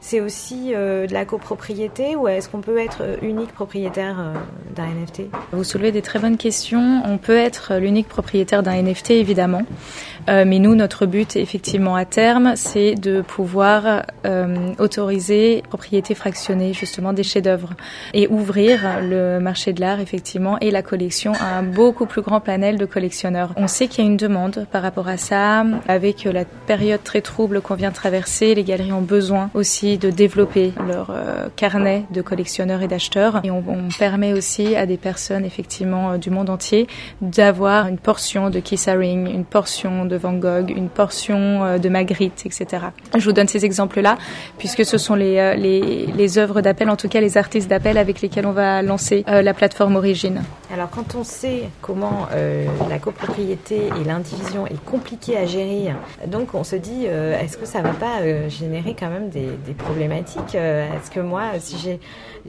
c'est 0.00 0.20
aussi 0.20 0.72
euh, 0.74 1.06
de 1.06 1.12
la 1.12 1.24
copropriété 1.24 2.16
ou 2.16 2.28
est-ce 2.28 2.48
qu'on 2.48 2.60
peut 2.60 2.78
être 2.78 3.02
unique 3.22 3.52
propriétaire 3.52 4.16
euh, 4.18 4.34
d'un 4.76 4.86
NFT 4.86 5.22
Vous 5.52 5.64
soulevez 5.64 5.92
des 5.92 6.02
très 6.02 6.18
bonnes 6.18 6.36
questions. 6.36 7.02
On 7.04 7.18
peut 7.18 7.36
être 7.36 7.74
l'unique 7.74 8.08
propriétaire 8.08 8.57
d'un 8.62 8.82
NFT, 8.82 9.10
évidemment. 9.12 9.62
Euh, 10.28 10.44
mais 10.46 10.58
nous, 10.58 10.74
notre 10.74 11.06
but, 11.06 11.36
effectivement, 11.36 11.96
à 11.96 12.04
terme, 12.04 12.52
c'est 12.56 12.94
de 12.94 13.22
pouvoir 13.22 14.02
euh, 14.26 14.72
autoriser 14.78 15.62
propriété 15.68 16.14
fractionnée, 16.14 16.72
justement, 16.74 17.12
des 17.12 17.22
chefs-d'œuvre 17.22 17.74
et 18.12 18.28
ouvrir 18.28 19.00
le 19.02 19.38
marché 19.38 19.72
de 19.72 19.80
l'art, 19.80 20.00
effectivement, 20.00 20.58
et 20.60 20.70
la 20.70 20.82
collection 20.82 21.32
à 21.32 21.58
un 21.58 21.62
beaucoup 21.62 22.06
plus 22.06 22.22
grand 22.22 22.40
panel 22.40 22.76
de 22.76 22.84
collectionneurs. 22.84 23.52
On 23.56 23.68
sait 23.68 23.88
qu'il 23.88 24.04
y 24.04 24.06
a 24.06 24.10
une 24.10 24.16
demande 24.16 24.66
par 24.70 24.82
rapport 24.82 25.08
à 25.08 25.16
ça. 25.16 25.64
Avec 25.86 26.24
la 26.24 26.44
période 26.44 27.02
très 27.02 27.22
trouble 27.22 27.60
qu'on 27.60 27.74
vient 27.74 27.90
de 27.90 27.94
traverser, 27.94 28.54
les 28.54 28.64
galeries 28.64 28.92
ont 28.92 29.00
besoin 29.00 29.50
aussi 29.54 29.98
de 29.98 30.10
développer 30.10 30.72
leur 30.86 31.10
euh, 31.10 31.48
carnet 31.56 32.04
de 32.12 32.20
collectionneurs 32.20 32.82
et 32.82 32.88
d'acheteurs. 32.88 33.40
Et 33.44 33.50
on, 33.50 33.64
on, 33.66 33.88
permet 33.98 34.32
aussi 34.32 34.76
à 34.76 34.86
des 34.86 34.96
personnes, 34.96 35.44
effectivement, 35.44 36.12
euh, 36.12 36.16
du 36.18 36.30
monde 36.30 36.50
entier 36.50 36.86
d'avoir 37.22 37.86
une 37.86 37.98
portion 37.98 38.50
de 38.50 38.60
Keith 38.60 38.86
Haring, 38.86 39.26
une 39.26 39.44
portion 39.44 40.04
de 40.04 40.17
Van 40.18 40.34
Gogh, 40.34 40.70
une 40.70 40.88
portion 40.88 41.64
euh, 41.64 41.78
de 41.78 41.88
Magritte, 41.88 42.44
etc. 42.46 42.86
Je 43.16 43.24
vous 43.24 43.32
donne 43.32 43.48
ces 43.48 43.64
exemples-là, 43.64 44.18
puisque 44.58 44.84
ce 44.84 44.98
sont 44.98 45.14
les, 45.14 45.56
les, 45.56 46.06
les 46.06 46.38
œuvres 46.38 46.60
d'appel, 46.60 46.90
en 46.90 46.96
tout 46.96 47.08
cas 47.08 47.20
les 47.20 47.36
artistes 47.36 47.68
d'appel 47.68 47.98
avec 47.98 48.20
lesquels 48.20 48.46
on 48.46 48.52
va 48.52 48.82
lancer 48.82 49.24
la 49.26 49.54
plateforme 49.54 49.96
Origine. 49.96 50.42
Alors 50.72 50.90
quand 50.90 51.14
on 51.14 51.24
sait 51.24 51.62
comment 51.80 52.28
euh, 52.32 52.66
la 52.90 52.98
copropriété 52.98 53.86
et 53.86 54.04
l'indivision 54.04 54.66
est 54.66 54.82
compliquée 54.84 55.36
à 55.36 55.46
gérer, 55.46 55.94
donc 56.26 56.54
on 56.54 56.62
se 56.62 56.76
dit 56.76 57.06
euh, 57.06 57.38
est-ce 57.40 57.56
que 57.56 57.64
ça 57.64 57.80
va 57.80 57.92
pas 57.92 58.20
euh, 58.20 58.50
générer 58.50 58.94
quand 58.98 59.08
même 59.08 59.30
des, 59.30 59.48
des 59.66 59.72
problématiques 59.72 60.54
Est-ce 60.54 61.10
que 61.10 61.20
moi, 61.20 61.44
si 61.58 61.78
j'ai, 61.78 62.00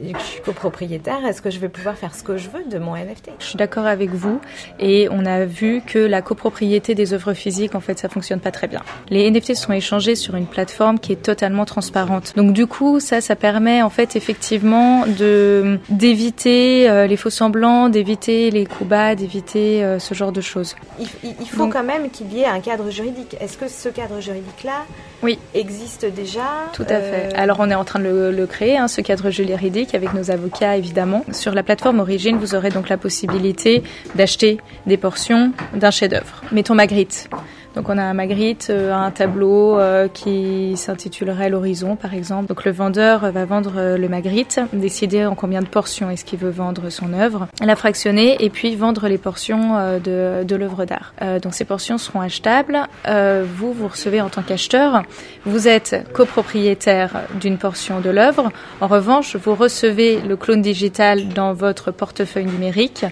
je 0.02 0.18
suis 0.22 0.42
copropriétaire, 0.42 1.24
est-ce 1.24 1.40
que 1.40 1.50
je 1.50 1.58
vais 1.58 1.70
pouvoir 1.70 1.96
faire 1.96 2.14
ce 2.14 2.22
que 2.22 2.36
je 2.36 2.50
veux 2.50 2.64
de 2.64 2.78
mon 2.78 2.94
NFT 2.94 3.30
Je 3.38 3.44
suis 3.46 3.56
d'accord 3.56 3.86
avec 3.86 4.10
vous 4.10 4.38
et 4.78 5.08
on 5.10 5.24
a 5.24 5.46
vu 5.46 5.80
que 5.86 5.98
la 5.98 6.20
copropriété 6.20 6.94
des 6.94 7.14
œuvres 7.14 7.32
physiques, 7.32 7.49
en 7.74 7.80
fait, 7.80 7.98
ça 7.98 8.08
fonctionne 8.08 8.40
pas 8.40 8.50
très 8.50 8.66
bien. 8.66 8.80
Les 9.08 9.30
NFT 9.30 9.54
sont 9.54 9.72
échangés 9.72 10.14
sur 10.14 10.34
une 10.34 10.46
plateforme 10.46 10.98
qui 10.98 11.12
est 11.12 11.22
totalement 11.22 11.64
transparente. 11.64 12.32
Donc 12.36 12.52
du 12.52 12.66
coup, 12.66 13.00
ça, 13.00 13.20
ça 13.20 13.36
permet 13.36 13.82
en 13.82 13.90
fait 13.90 14.16
effectivement 14.16 15.04
de 15.06 15.78
d'éviter 15.88 17.06
les 17.06 17.16
faux 17.16 17.30
semblants, 17.30 17.88
d'éviter 17.88 18.50
les 18.50 18.66
coups 18.66 18.88
bas, 18.88 19.14
d'éviter 19.14 19.82
euh, 19.82 19.98
ce 19.98 20.14
genre 20.14 20.32
de 20.32 20.40
choses. 20.40 20.76
Il, 20.98 21.06
il 21.24 21.48
faut 21.48 21.64
Donc, 21.64 21.72
quand 21.72 21.82
même 21.82 22.10
qu'il 22.10 22.32
y 22.32 22.40
ait 22.40 22.46
un 22.46 22.60
cadre 22.60 22.90
juridique. 22.90 23.36
Est-ce 23.40 23.58
que 23.58 23.68
ce 23.68 23.88
cadre 23.88 24.20
juridique-là 24.20 24.84
oui. 25.22 25.38
existe 25.54 26.06
déjà 26.06 26.68
Tout 26.72 26.82
à 26.84 27.00
fait. 27.00 27.28
Euh... 27.28 27.30
Alors 27.34 27.58
on 27.60 27.70
est 27.70 27.74
en 27.74 27.84
train 27.84 27.98
de 27.98 28.04
le, 28.04 28.30
le, 28.30 28.46
créer, 28.46 28.76
hein, 28.76 28.88
ce 28.88 29.00
cadre 29.00 29.30
juridique, 29.30 29.94
avec 29.94 30.14
nos 30.14 30.30
avocats 30.30 30.76
évidemment. 30.76 31.24
Sur 31.32 31.54
la 31.54 31.62
plateforme 31.62 32.00
Origine, 32.00 32.36
vous 32.38 32.54
aurez 32.54 32.70
donc 32.70 32.88
la 32.88 32.96
possibilité 32.96 33.82
d'acheter 34.14 34.58
des 34.86 34.96
portions 34.96 35.52
d'un 35.74 35.90
chef-d'œuvre. 35.90 36.42
Mettons 36.52 36.74
Magritte. 36.74 37.28
Donc 37.74 37.88
on 37.88 37.98
a 37.98 38.02
un 38.02 38.14
Magritte, 38.14 38.68
euh, 38.70 38.92
un 38.92 39.10
tableau 39.10 39.78
euh, 39.78 40.08
qui 40.08 40.76
s'intitulerait 40.76 41.48
l'horizon 41.50 41.94
par 41.94 42.14
exemple. 42.14 42.48
Donc 42.48 42.64
le 42.64 42.72
vendeur 42.72 43.30
va 43.30 43.44
vendre 43.44 43.74
euh, 43.76 43.96
le 43.96 44.08
Magritte, 44.08 44.60
décider 44.72 45.24
en 45.24 45.36
combien 45.36 45.62
de 45.62 45.68
portions 45.68 46.10
est-ce 46.10 46.24
qu'il 46.24 46.40
veut 46.40 46.50
vendre 46.50 46.90
son 46.90 47.12
œuvre, 47.12 47.46
la 47.60 47.76
fractionner 47.76 48.42
et 48.44 48.50
puis 48.50 48.74
vendre 48.74 49.06
les 49.08 49.18
portions 49.18 49.98
de, 50.02 50.42
de 50.42 50.56
l'œuvre 50.56 50.84
d'art. 50.84 51.14
donc 51.42 51.54
ces 51.54 51.64
portions 51.64 51.98
seront 51.98 52.20
achetables. 52.20 52.80
vous, 53.06 53.72
vous 53.72 53.88
recevez 53.88 54.20
en 54.20 54.28
tant 54.28 54.42
qu'acheteur, 54.42 55.02
vous 55.44 55.68
êtes 55.68 56.08
copropriétaire 56.12 57.22
d'une 57.40 57.58
portion 57.58 58.00
de 58.00 58.10
l'œuvre. 58.10 58.50
En 58.80 58.86
revanche, 58.86 59.36
vous 59.36 59.54
recevez 59.54 60.20
le 60.20 60.36
clone 60.36 60.62
digital 60.62 61.28
dans 61.28 61.52
votre 61.52 61.90
portefeuille 61.90 62.46
numérique 62.46 63.04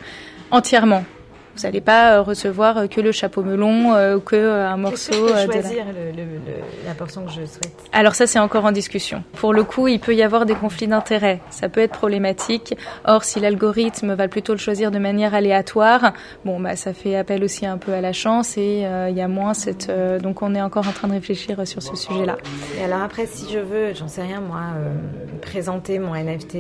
entièrement 0.51 1.05
vous 1.59 1.67
n'allez 1.67 1.81
pas 1.81 2.21
recevoir 2.21 2.89
que 2.89 3.01
le 3.01 3.13
chapeau 3.13 3.43
melon 3.43 3.95
ou 4.15 4.21
que 4.21 4.37
un 4.37 4.77
morceau. 4.77 5.11
Que 5.13 5.29
je 5.29 5.47
peux 5.47 5.53
choisir 5.53 5.85
la... 5.87 5.93
Le, 5.93 6.11
le, 6.11 6.25
le, 6.25 6.87
la 6.87 6.95
portion 6.95 7.25
que 7.25 7.31
je 7.31 7.45
souhaite? 7.45 7.73
Alors 7.93 8.15
ça, 8.15 8.27
c'est 8.27 8.39
encore 8.39 8.65
en 8.65 8.73
discussion. 8.73 9.23
Pour 9.35 9.53
le 9.53 9.65
coup, 9.65 9.89
il 9.89 10.01
peut 10.01 10.15
y 10.15 10.23
avoir 10.23 10.47
des 10.47 10.55
conflits 10.55 10.87
d'intérêts. 10.87 11.41
Ça 11.51 11.69
peut 11.69 11.81
être 11.81 11.93
problématique. 11.93 12.77
Or, 13.05 13.25
si 13.25 13.41
l'algorithme 13.41 14.15
va 14.15 14.29
plutôt 14.29 14.53
le 14.53 14.59
choisir 14.59 14.91
de 14.91 14.99
manière 14.99 15.35
aléatoire, 15.35 16.13
bon, 16.45 16.61
bah, 16.61 16.77
ça 16.77 16.93
fait 16.93 17.17
appel 17.17 17.43
aussi 17.45 17.67
un 17.67 17.79
peu 17.79 17.93
à 17.93 18.01
la 18.01 18.13
chance 18.13 18.57
et 18.57 18.81
il 18.81 18.85
euh, 18.87 19.11
y 19.11 19.21
a 19.21 19.29
moins 19.29 19.55
cette. 19.55 19.89
Euh, 19.89 20.19
donc, 20.19 20.43
on 20.43 20.55
est 20.55 20.63
encore 20.63 20.87
en 20.87 20.93
train 20.93 21.09
de 21.09 21.15
réfléchir 21.15 21.67
sur 21.67 21.83
ce 21.83 21.97
sujet-là. 21.97 22.37
Et 22.79 22.85
alors 22.85 23.03
après, 23.03 23.27
si 23.27 23.53
je 23.53 23.59
veux, 23.59 23.95
j'en 23.95 24.09
sais 24.09 24.23
rien 24.23 24.41
moi, 24.41 24.61
euh, 24.77 24.91
présenter 25.41 25.99
mon 25.99 26.15
NFT 26.15 26.57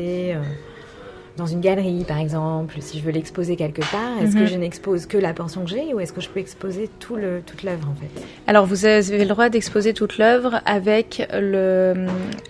dans 1.39 1.47
une 1.47 1.61
galerie, 1.61 2.05
par 2.05 2.19
exemple, 2.19 2.75
si 2.81 2.99
je 2.99 3.05
veux 3.05 3.13
l'exposer 3.13 3.55
quelque 3.57 3.81
part, 3.81 4.13
est-ce 4.21 4.33
mm 4.33 4.39
-hmm. 4.39 4.41
que 4.41 4.47
je 4.47 4.57
n'expose 4.57 5.07
que 5.07 5.19
la 5.29 5.33
portion 5.33 5.61
que 5.65 5.71
j'ai 5.71 5.95
ou 5.95 6.01
est-ce 6.01 6.13
que 6.13 6.21
je 6.21 6.29
peux 6.29 6.41
exposer 6.41 6.85
tout 6.99 7.17
le, 7.17 7.31
toute 7.49 7.63
l'œuvre 7.63 7.87
en 7.93 7.97
fait? 8.01 8.13
Alors 8.51 8.67
vous 8.67 8.85
avez 8.85 9.25
le 9.25 9.33
droit 9.35 9.49
d'exposer 9.55 9.91
toute 10.01 10.15
l'œuvre 10.21 10.53
avec 10.79 11.09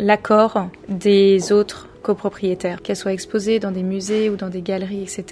l'accord 0.08 0.56
des 1.06 1.52
autres 1.58 1.80
copropriétaires. 2.02 2.78
Qu'elle 2.82 2.96
soit 2.96 3.12
exposée 3.12 3.56
dans 3.64 3.74
des 3.78 3.82
musées 3.94 4.30
ou 4.30 4.36
dans 4.36 4.48
des 4.56 4.62
galeries, 4.62 5.02
etc., 5.02 5.22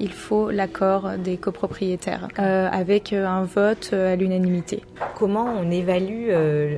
il 0.00 0.12
faut 0.24 0.50
l'accord 0.50 1.04
des 1.28 1.36
copropriétaires 1.36 2.28
euh, 2.38 2.68
avec 2.82 3.12
un 3.12 3.44
vote 3.58 3.86
à 3.92 4.16
l'unanimité. 4.20 4.82
Comment 5.20 5.48
on 5.60 5.70
évalue 5.82 6.28
euh, 6.30 6.76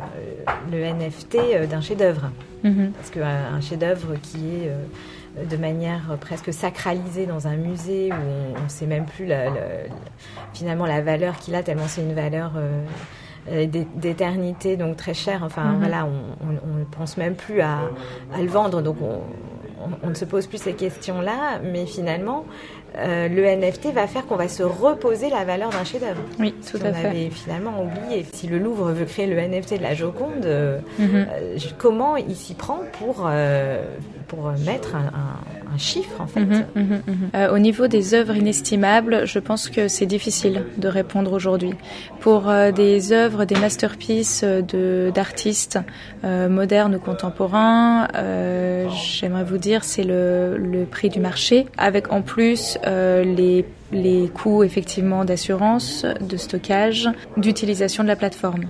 le 0.72 0.78
NFT 0.98 1.34
d'un 1.70 1.82
chef-d'œuvre? 1.86 2.26
Mm 2.64 2.70
-hmm. 2.70 2.90
Parce 2.96 3.10
qu'un 3.14 3.60
chef-d'œuvre 3.68 4.12
qui 4.26 4.40
est 4.56 4.68
euh, 4.68 5.13
de 5.50 5.56
manière 5.56 6.16
presque 6.20 6.52
sacralisée 6.52 7.26
dans 7.26 7.46
un 7.46 7.56
musée 7.56 8.10
où 8.12 8.58
on 8.58 8.64
ne 8.64 8.68
sait 8.68 8.86
même 8.86 9.06
plus 9.06 9.26
la, 9.26 9.46
la, 9.46 9.60
finalement 10.52 10.86
la 10.86 11.00
valeur 11.02 11.36
qu'il 11.38 11.54
a 11.54 11.62
tellement 11.62 11.88
c'est 11.88 12.02
une 12.02 12.14
valeur 12.14 12.52
euh, 12.56 13.66
d'éternité 13.96 14.76
donc 14.76 14.96
très 14.96 15.14
chère. 15.14 15.42
Enfin 15.42 15.64
mm 15.64 15.74
-hmm. 15.74 15.78
voilà 15.78 16.06
on, 16.06 16.78
ne 16.78 16.84
pense 16.84 17.16
même 17.16 17.34
plus 17.34 17.60
à, 17.60 17.90
à 18.32 18.40
le 18.40 18.48
vendre. 18.48 18.80
Donc 18.82 18.96
on, 19.02 19.20
on, 19.84 19.90
on, 20.06 20.08
ne 20.10 20.14
se 20.14 20.24
pose 20.24 20.46
plus 20.46 20.62
ces 20.62 20.74
questions 20.74 21.20
là 21.20 21.58
mais 21.72 21.84
finalement 21.86 22.44
euh, 22.96 23.28
le 23.28 23.44
NFT 23.44 23.92
va 23.92 24.06
faire 24.06 24.26
qu'on 24.26 24.36
va 24.36 24.48
se 24.48 24.62
reposer 24.62 25.30
la 25.30 25.44
valeur 25.44 25.70
d'un 25.70 25.84
chef-d'œuvre. 25.84 26.20
Oui, 26.38 26.54
tout 26.70 26.78
à 26.78 26.90
on 26.90 26.94
fait. 26.94 27.06
On 27.06 27.10
avait 27.10 27.30
finalement 27.30 27.82
oublié. 27.82 28.24
Si 28.32 28.46
le 28.46 28.58
Louvre 28.58 28.92
veut 28.92 29.04
créer 29.04 29.26
le 29.26 29.36
NFT 29.40 29.78
de 29.78 29.82
la 29.82 29.94
Joconde, 29.94 30.44
euh, 30.44 30.78
mm 30.98 31.04
-hmm. 31.04 31.26
euh, 31.32 31.58
comment 31.78 32.16
il 32.16 32.36
s'y 32.36 32.54
prend 32.54 32.80
pour 32.98 33.28
pour 34.28 34.52
mettre 34.66 34.94
un, 34.96 35.10
un, 35.24 35.63
un, 35.72 35.78
chiffre 35.78 36.20
en 36.20 36.26
fait 36.26 36.40
mm 36.40 36.52
-hmm, 36.52 36.82
mm 36.82 37.14
-hmm. 37.32 37.50
Au 37.56 37.58
niveau 37.58 37.86
des 37.96 38.14
œuvres 38.14 38.36
inestimables, 38.36 39.16
je 39.34 39.38
pense 39.38 39.64
que 39.74 39.88
c'est 39.88 40.06
difficile 40.16 40.56
de 40.84 40.88
répondre 40.88 41.32
aujourd'hui. 41.32 41.74
Pour 42.20 42.40
des 42.82 43.12
œuvres, 43.12 43.44
des 43.44 43.58
masterpieces 43.66 44.44
d'artistes 45.14 45.78
modernes 46.58 46.94
ou 46.98 47.00
contemporains, 47.10 48.08
j'aimerais 49.18 49.44
vous 49.44 49.58
dire 49.58 49.80
c'est 49.84 50.04
le, 50.04 50.56
le 50.58 50.84
prix 50.84 51.08
du 51.08 51.20
marché, 51.20 51.66
avec 51.76 52.12
en 52.12 52.22
plus 52.22 52.78
euh, 52.86 53.24
les, 53.24 53.64
les 53.92 54.28
coûts 54.28 54.62
effectivement 54.62 55.24
d'assurance, 55.24 56.04
de 56.20 56.36
stockage, 56.36 57.08
d'utilisation 57.36 58.02
de 58.02 58.08
la 58.08 58.16
plateforme. 58.16 58.64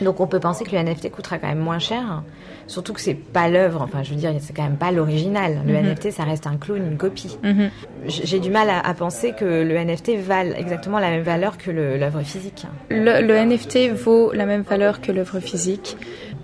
Donc 0.00 0.20
on 0.20 0.26
peut 0.26 0.40
penser 0.40 0.64
que 0.64 0.74
le 0.74 0.82
NFT 0.82 1.10
coûtera 1.10 1.38
quand 1.38 1.48
même 1.48 1.58
moins 1.58 1.78
cher, 1.78 2.22
surtout 2.66 2.92
que 2.92 3.00
c'est 3.00 3.14
pas 3.14 3.48
l'œuvre, 3.48 3.82
enfin 3.82 4.02
je 4.02 4.10
veux 4.10 4.16
dire 4.16 4.32
c'est 4.40 4.54
quand 4.54 4.62
même 4.62 4.76
pas 4.76 4.92
l'original. 4.92 5.60
Le 5.66 5.72
mm 5.72 5.76
-hmm. 5.76 5.90
NFT 5.92 6.10
ça 6.12 6.24
reste 6.24 6.46
un 6.46 6.56
clone, 6.56 6.84
une 6.92 6.98
copie. 6.98 7.36
Mm 7.42 7.50
-hmm. 7.50 7.70
J'ai 8.06 8.40
du 8.40 8.50
mal 8.50 8.68
à, 8.70 8.78
à, 8.90 8.94
penser 8.94 9.32
que 9.32 9.44
le 9.70 9.74
NFT 9.86 10.08
vale 10.32 10.54
exactement 10.62 10.98
la 11.00 11.10
même 11.10 11.24
valeur 11.34 11.52
que 11.62 11.70
l'œuvre 11.70 12.22
physique. 12.22 12.66
Le, 12.88 13.12
le 13.28 13.34
NFT 13.48 13.74
vaut 14.04 14.32
la 14.40 14.46
même 14.46 14.62
valeur 14.62 15.00
que 15.00 15.12
l'œuvre 15.12 15.38
physique. 15.40 15.96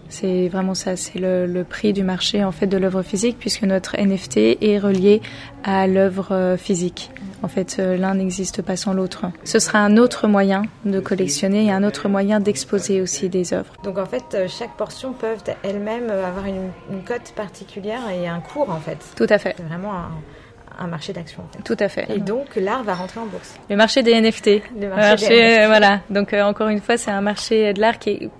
C'est 0.08 0.48
vraiment 0.48 0.74
ça, 0.74 0.96
c'est 0.96 1.18
le, 1.18 1.46
le, 1.46 1.64
prix 1.64 1.92
du 1.92 2.02
marché 2.02 2.44
en 2.44 2.52
fait 2.52 2.66
de 2.66 2.76
l'œuvre 2.76 3.02
physique 3.02 3.36
puisque 3.38 3.62
notre 3.62 3.96
NFT 3.98 4.58
est 4.60 4.78
relié 4.78 5.20
à 5.64 5.86
l'œuvre 5.86 6.56
physique. 6.58 7.10
En 7.42 7.48
fait, 7.48 7.76
l'un 7.78 8.14
n'existe 8.14 8.62
pas 8.62 8.76
sans 8.76 8.94
l'autre. 8.94 9.26
Ce 9.44 9.58
sera 9.58 9.80
un 9.80 9.96
autre 9.96 10.26
moyen 10.26 10.62
de 10.84 11.00
collectionner 11.00 11.66
et 11.66 11.70
un 11.70 11.84
autre 11.84 12.08
moyen 12.08 12.40
d'exposer 12.40 13.00
aussi 13.02 13.28
des 13.28 13.52
œuvres. 13.52 13.72
Donc 13.84 13.98
en 13.98 14.06
fait, 14.06 14.48
chaque 14.48 14.76
portion 14.76 15.12
peut 15.12 15.26
elle-même 15.62 16.10
avoir 16.10 16.46
une, 16.46 16.70
une, 16.90 17.02
cote 17.04 17.32
particulière 17.36 18.00
et 18.10 18.26
un 18.26 18.40
cours 18.40 18.70
en 18.70 18.80
fait. 18.80 18.98
Tout 19.16 19.26
à 19.28 19.38
fait. 19.38 19.54
C'est 19.56 19.64
vraiment 19.64 19.92
un, 19.94 20.10
un 20.78 20.86
marché 20.86 21.12
d'action. 21.12 21.42
En 21.42 21.56
fait. 21.56 21.62
Tout 21.62 21.76
à 21.78 21.88
fait. 21.88 22.06
Et 22.14 22.18
donc 22.18 22.56
l'art 22.56 22.82
va 22.82 22.94
rentrer 22.94 23.20
en 23.20 23.26
bourse. 23.26 23.54
Le 23.68 23.76
marché 23.76 24.02
des 24.02 24.20
NFT. 24.20 24.62
Le 24.80 24.88
marché, 24.88 25.08
marché 25.08 25.28
des 25.28 25.58
NFT. 25.58 25.66
voilà. 25.66 26.00
Donc 26.10 26.32
euh, 26.32 26.42
encore 26.42 26.68
une 26.68 26.80
fois, 26.80 26.96
c'est 26.96 27.10
un 27.10 27.20
marché 27.20 27.72
de 27.72 27.80
l'art 27.80 27.98
qui 27.98 28.10
est 28.10 28.30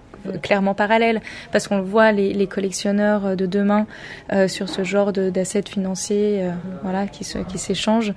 clairement 0.42 0.74
parallèle 0.74 1.20
parce 1.52 1.68
qu'on 1.68 1.78
le 1.78 1.84
voit 1.84 2.12
les, 2.12 2.46
collectionneurs 2.46 3.36
de 3.36 3.46
demain 3.46 3.86
euh, 4.32 4.48
sur 4.48 4.68
ce 4.68 4.84
genre 4.84 5.12
d'assets 5.12 5.62
financiers 5.62 6.44
euh, 6.44 6.50
voilà 6.82 7.06
qui 7.06 7.24
se, 7.24 7.38
qui 7.38 7.58
s'échangent 7.58 8.14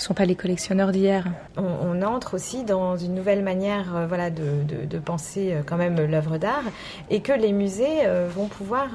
ne 0.00 0.06
sont 0.06 0.14
pas 0.14 0.24
les 0.24 0.34
collectionneurs 0.34 0.92
d'hier. 0.92 1.24
On, 1.56 2.02
entre 2.02 2.34
aussi 2.34 2.64
dans 2.64 2.96
une 2.96 3.14
nouvelle 3.14 3.42
manière 3.42 4.06
voilà, 4.08 4.30
de, 4.30 4.42
de, 4.88 4.98
penser 4.98 5.54
quand 5.66 5.76
même 5.76 6.00
l'œuvre 6.06 6.38
d'art 6.38 6.62
et 7.10 7.20
que 7.20 7.32
les 7.32 7.52
musées 7.52 8.06
vont 8.34 8.46
pouvoir, 8.46 8.88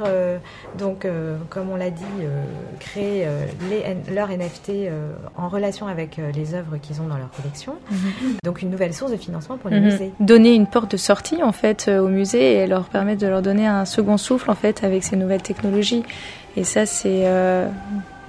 donc, 0.78 1.06
comme 1.50 1.70
on 1.70 1.76
l'a 1.76 1.92
dit, 1.92 2.04
créer 2.80 3.28
les, 3.70 4.14
leur 4.14 4.30
NFT 4.30 4.90
en 5.38 5.48
relation 5.50 5.88
avec 5.88 6.20
les 6.34 6.56
œuvres 6.56 6.78
qu'ils 6.78 7.02
ont 7.02 7.08
dans 7.08 7.18
leur 7.18 7.30
collection. 7.32 7.76
Mhm. 7.92 8.38
Donc 8.44 8.62
une 8.62 8.72
nouvelle 8.72 8.94
source 8.94 9.12
de 9.12 9.18
financement 9.18 9.58
pour 9.58 9.70
les 9.70 9.80
mhm. 9.80 9.86
musées. 9.86 10.12
Donner 10.20 10.56
une 10.56 10.68
porte 10.68 10.92
de 10.92 10.98
sortie 10.98 11.44
en 11.44 11.52
fait 11.52 11.88
au 11.88 12.08
musée 12.08 12.56
et 12.56 12.68
leur 12.68 12.86
permettre 12.86 13.22
de 13.22 13.28
leur 13.28 13.44
donner 13.44 13.68
un 13.68 13.86
second 13.86 14.18
souffle 14.18 14.50
en 14.50 14.56
fait 14.56 14.84
avec 14.84 15.04
ces 15.04 15.16
nouvelles 15.16 15.44
technologies. 15.44 16.04
Et 16.58 16.64
ça, 16.64 16.86
c'est 16.86 17.24
euh, 17.26 17.68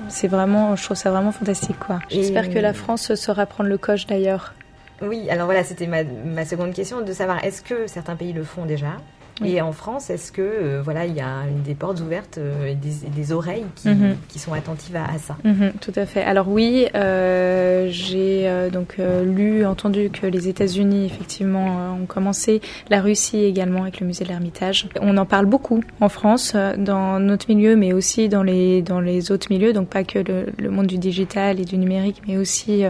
c'est 0.08 0.28
vraiment, 0.28 0.76
je 0.76 0.84
trouve 0.84 0.96
ça 0.96 1.10
vraiment 1.10 1.32
fantastique 1.32 1.78
quoi. 1.78 2.00
J'espère 2.08 2.50
que 2.50 2.58
la 2.58 2.72
France 2.72 3.14
saura 3.14 3.46
prendre 3.46 3.68
le 3.70 3.78
coche 3.78 4.06
d'ailleurs. 4.06 4.54
Oui, 5.02 5.28
alors 5.28 5.44
voilà, 5.44 5.62
c'était 5.62 5.86
ma, 5.86 6.04
ma 6.04 6.44
seconde 6.46 6.72
question 6.72 7.02
de 7.02 7.12
savoir 7.12 7.44
est-ce 7.44 7.60
que 7.62 7.86
certains 7.86 8.16
pays 8.16 8.32
le 8.32 8.44
font 8.44 8.64
déjà? 8.64 8.96
Et 9.44 9.60
en 9.60 9.72
France, 9.72 10.08
est-ce 10.08 10.32
que 10.32 10.40
euh, 10.40 10.80
voilà, 10.82 11.04
il 11.04 11.14
y 11.14 11.20
a 11.20 11.42
des 11.64 11.74
portes 11.74 12.00
ouvertes 12.00 12.38
euh, 12.38 12.68
et 12.68 12.74
des, 12.74 13.32
oreilles 13.32 13.66
qui, 13.74 13.88
mhm. 13.88 14.16
qui, 14.28 14.38
sont 14.38 14.54
attentives 14.54 14.96
à, 14.96 15.18
ça? 15.18 15.36
Mhm, 15.44 15.72
Tout 15.80 15.92
à 15.94 16.06
fait. 16.06 16.22
Alors 16.22 16.48
oui, 16.48 16.86
euh, 16.94 17.88
j'ai 17.90 18.48
donc 18.72 18.96
lu, 18.98 19.64
entendu 19.66 20.10
que 20.10 20.26
les 20.26 20.48
États-Unis 20.48 21.04
effectivement 21.04 21.96
ont 22.00 22.06
commencé, 22.06 22.60
la 22.88 23.00
Russie 23.00 23.44
également 23.44 23.82
avec 23.82 24.00
le 24.00 24.06
musée 24.06 24.24
de 24.24 24.30
l'Ermitage. 24.30 24.88
On 25.00 25.16
en 25.16 25.26
parle 25.26 25.46
beaucoup 25.46 25.82
en 26.00 26.08
France, 26.08 26.56
dans 26.78 27.20
notre 27.20 27.48
milieu, 27.48 27.76
mais 27.76 27.92
aussi 27.92 28.28
dans 28.28 28.42
les 28.42 28.82
dans 28.82 29.00
les 29.00 29.32
autres 29.32 29.48
milieux, 29.50 29.72
donc 29.72 29.88
pas 29.88 30.04
que 30.04 30.18
le, 30.18 30.46
le 30.58 30.70
monde 30.70 30.86
du 30.86 30.98
digital 30.98 31.60
et 31.60 31.64
du 31.64 31.76
numérique, 31.76 32.22
mais 32.26 32.36
aussi 32.38 32.84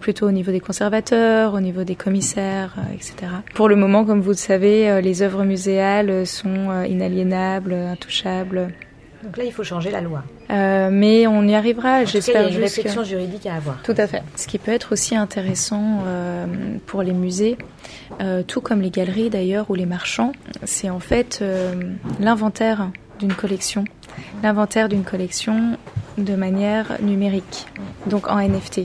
plutôt 0.00 0.28
au 0.28 0.32
niveau 0.32 0.52
des 0.52 0.60
conservateurs, 0.60 1.54
au 1.54 1.60
niveau 1.60 1.84
des 1.84 1.96
commissaires, 1.96 2.76
etc. 2.94 3.32
Pour 3.54 3.68
le 3.68 3.76
moment, 3.76 4.04
comme 4.04 4.20
vous 4.20 4.30
le 4.30 4.36
savez, 4.36 5.00
les 5.02 5.22
œuvres 5.22 5.44
muséales 5.44 5.79
sont 6.24 6.70
euh, 6.70 6.86
inaliénables, 6.86 7.72
intouchables. 7.72 8.72
Donc 9.22 9.36
là, 9.36 9.44
il 9.44 9.52
faut 9.52 9.64
changer 9.64 9.90
la 9.90 10.00
loi. 10.00 10.24
Euh, 10.50 10.88
mais 10.90 11.26
on 11.26 11.46
y 11.46 11.54
arrivera, 11.54 12.04
j'espère. 12.04 12.42
Il 12.42 12.52
y 12.52 12.54
a 12.54 12.56
une 12.56 12.62
réflexion 12.64 13.04
juridique 13.04 13.46
à 13.46 13.56
avoir. 13.56 13.82
Tout 13.82 13.94
à 13.96 14.06
fait. 14.06 14.22
Ce 14.36 14.46
qui 14.46 14.58
peut 14.58 14.72
être 14.72 14.92
aussi 14.92 15.14
intéressant 15.14 16.02
euh, 16.06 16.46
pour 16.86 17.02
les 17.02 17.12
musées, 17.12 17.58
tout 18.46 18.60
comme 18.60 18.80
les 18.80 18.90
galeries 18.90 19.30
d'ailleurs 19.30 19.70
ou 19.70 19.74
les 19.74 19.86
marchands, 19.86 20.32
c'est 20.64 20.90
en 20.90 21.00
fait 21.00 21.44
l'inventaire 22.18 22.90
d'une 23.18 23.34
collection. 23.34 23.84
L'inventaire 24.42 24.88
d'une 24.88 25.04
collection 25.04 25.78
de 26.18 26.34
manière 26.34 26.98
numérique, 27.02 27.66
donc 28.06 28.28
en 28.28 28.38
NFT, 28.38 28.82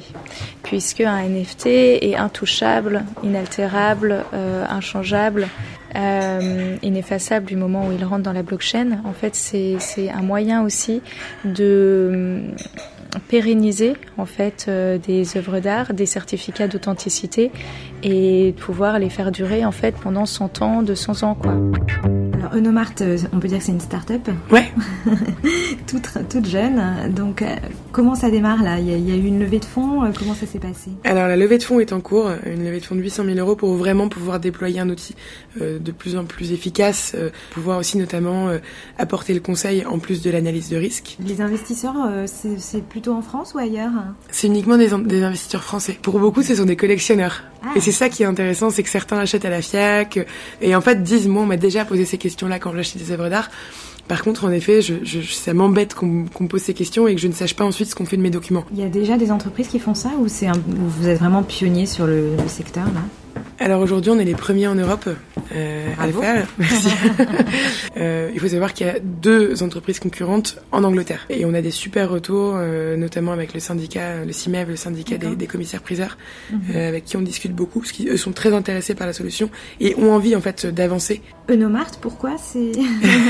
puisque 0.64 1.02
un 1.02 1.22
NFT 1.28 1.68
est 1.68 2.16
intouchable, 2.16 3.04
inaltérable, 3.24 4.24
inchangeable 4.70 5.48
euh, 5.96 6.76
ineffaçable 6.84 7.46
du 7.46 7.56
moment 7.56 7.88
où 7.88 7.92
il 7.94 8.04
rentre 8.04 8.24
dans 8.24 8.34
la 8.34 8.44
blockchain. 8.44 9.00
En 9.06 9.14
fait, 9.14 9.34
c'est 9.34 9.78
un 10.10 10.22
moyen 10.22 10.62
aussi 10.64 11.02
de 11.46 12.12
euh, 12.14 12.42
pérenniser 13.30 13.94
en 14.18 14.26
fait 14.26 14.66
euh, 14.68 14.98
des 14.98 15.38
œuvres 15.38 15.60
d'art, 15.60 15.94
des 15.94 16.06
certificats 16.06 16.68
d'authenticité 16.68 17.50
et 18.04 18.54
pouvoir 18.60 19.00
les 19.00 19.10
faire 19.10 19.32
durer 19.32 19.64
en 19.64 19.72
fait 19.72 19.96
pendant 19.96 20.26
100 20.26 20.62
ans, 20.62 20.82
200 20.82 21.24
ans 21.24 21.36
quoi. 21.36 21.56
Alors 22.38 22.54
Eunomart, 22.54 22.92
euh, 23.00 23.18
on 23.32 23.40
peut 23.40 23.48
dire 23.48 23.60
que 23.60 23.64
c'est 23.64 23.72
une 23.72 23.80
start-up. 23.80 24.28
Ouais. 24.52 24.70
toute, 25.88 26.10
toute 26.30 26.46
jeune. 26.46 26.82
Donc 27.14 27.42
euh, 27.42 27.56
comment 27.94 28.14
ça 28.14 28.30
démarre 28.30 28.62
là? 28.62 28.78
Il 28.78 28.90
y, 28.90 29.12
a, 29.12 29.16
eu 29.16 29.26
une 29.26 29.40
levée 29.40 29.60
de 29.60 29.66
fonds. 29.66 30.04
Euh, 30.04 30.10
comment 30.18 30.34
ça 30.34 30.46
s'est 30.46 30.60
passé? 30.60 30.92
Alors 31.06 31.30
la 31.30 31.38
levée 31.38 31.58
de 31.58 31.64
fonds 31.64 31.80
est 31.80 31.94
en 31.94 32.02
cours. 32.02 32.30
Une 32.46 32.66
levée 32.66 32.82
de 32.82 32.86
fonds 32.86 32.96
de 32.96 33.02
800 33.02 33.24
000 33.24 33.38
euros 33.38 33.56
pour 33.56 33.74
vraiment 33.76 34.10
pouvoir 34.10 34.42
déployer 34.42 34.82
un 34.82 34.90
outil 34.90 35.16
de 35.62 35.92
plus 35.92 36.18
en 36.18 36.26
plus 36.26 36.52
efficace, 36.52 37.16
pouvoir 37.52 37.78
aussi 37.78 37.98
notamment 37.98 38.50
apporter 38.98 39.34
le 39.34 39.40
conseil 39.40 39.86
en 39.86 40.00
plus 40.00 40.22
de 40.22 40.30
l'analyse 40.30 40.70
de 40.70 40.76
risque. 40.76 41.18
Les 41.26 41.40
investisseurs, 41.40 41.96
c'est 42.26 42.84
plutôt 42.84 43.14
en 43.14 43.22
France 43.22 43.54
ou 43.54 43.60
ailleurs? 43.60 43.92
C'est 44.30 44.48
uniquement 44.48 44.78
des, 44.78 44.90
des, 45.06 45.24
investisseurs 45.24 45.64
français. 45.64 45.98
Pour 46.02 46.20
beaucoup, 46.20 46.44
ce 46.44 46.56
sont 46.56 46.66
des 46.66 46.76
collectionneurs. 46.76 47.44
Ah. 47.64 47.72
Et 47.76 47.80
c'est 47.80 47.92
ça 47.92 48.10
qui 48.10 48.24
est 48.24 48.26
intéressant, 48.26 48.70
c'est 48.70 48.84
que 48.84 48.90
certains 48.90 49.18
achètent 49.18 49.46
à 49.46 49.50
la 49.50 49.62
FIAC 49.62 50.20
et 50.62 50.76
en 50.76 50.82
fait 50.82 51.02
disent 51.02 51.28
moi 51.28 51.44
on 51.44 51.46
m'a 51.46 51.58
déjà 51.58 51.86
posé 51.86 52.06
ces 52.06 52.18
questions 52.18 52.25
là 52.48 52.60
quand 52.60 52.74
j'achète 52.74 52.98
des 52.98 53.12
œuvres 53.12 53.30
d'art. 53.30 53.50
Par 54.08 54.24
contre, 54.24 54.46
en 54.46 54.52
effet, 54.52 54.82
je, 54.82 55.22
ça 55.22 55.54
m'embête 55.54 55.96
qu'on 55.96 56.06
me 56.06 56.48
pose 56.48 56.62
ces 56.62 56.74
questions 56.76 57.08
et 57.08 57.16
que 57.16 57.22
je 57.22 57.28
ne 57.28 57.34
sache 57.34 57.56
pas 57.56 57.66
ensuite 57.66 57.90
ce 57.90 57.96
qu'on 57.96 58.06
fait 58.06 58.18
de 58.18 58.22
mes 58.22 58.30
documents. 58.30 58.64
Il 58.72 58.80
y 58.80 58.84
a 58.84 58.90
déjà 58.90 59.18
des 59.18 59.32
entreprises 59.32 59.68
qui 59.68 59.80
font 59.80 59.96
ça 59.96 60.12
ou 60.20 60.28
vous 60.28 61.08
êtes 61.08 61.18
vraiment 61.18 61.42
pionnier 61.42 61.86
sur 61.88 62.06
le, 62.06 62.36
le 62.36 62.48
secteur 62.48 62.86
là? 62.86 63.02
Alors 63.60 63.82
aujourd'hui, 63.82 64.12
on 64.12 64.20
est 64.20 64.26
les 64.26 64.36
premiers 64.36 64.68
en 64.68 64.76
Europe 64.76 65.10
euh, 65.56 65.88
à 65.98 66.08
le 66.08 66.14
faire. 66.14 66.48
Merci. 66.58 66.90
euh, 67.98 68.30
il 68.34 68.40
faut 68.40 68.50
savoir 68.50 68.74
qu'il 68.74 68.86
y 68.86 68.90
a 68.90 69.00
deux 69.00 69.64
entreprises 69.64 70.00
concurrentes 70.00 70.58
en 70.72 70.84
Angleterre 70.84 71.26
et 71.30 71.46
on 71.46 71.54
a 71.54 71.62
des 71.62 71.72
super 71.72 72.10
retours, 72.10 72.56
euh, 72.58 72.98
notamment 72.98 73.32
avec 73.32 73.54
le 73.54 73.60
syndicat, 73.60 74.26
le 74.26 74.32
CIMEV, 74.34 74.70
le 74.70 74.76
syndicat 74.76 75.18
des, 75.18 75.48
commissaires 75.48 75.82
priseurs, 75.82 76.18
mhm. 76.52 76.76
avec 76.76 77.06
qui 77.06 77.16
on 77.16 77.22
discute 77.22 77.54
beaucoup 77.54 77.80
parce 77.80 77.92
qu'ils 77.92 78.18
sont 78.18 78.34
très 78.34 78.54
intéressés 78.54 78.94
par 78.94 79.08
la 79.08 79.14
solution 79.14 79.50
et 79.80 79.96
ont 79.98 80.14
envie 80.14 80.36
en 80.36 80.42
fait 80.42 80.66
d'avancer. 80.66 81.22
Eunomart, 81.50 81.92
pourquoi 82.02 82.32
c'est 82.38 82.72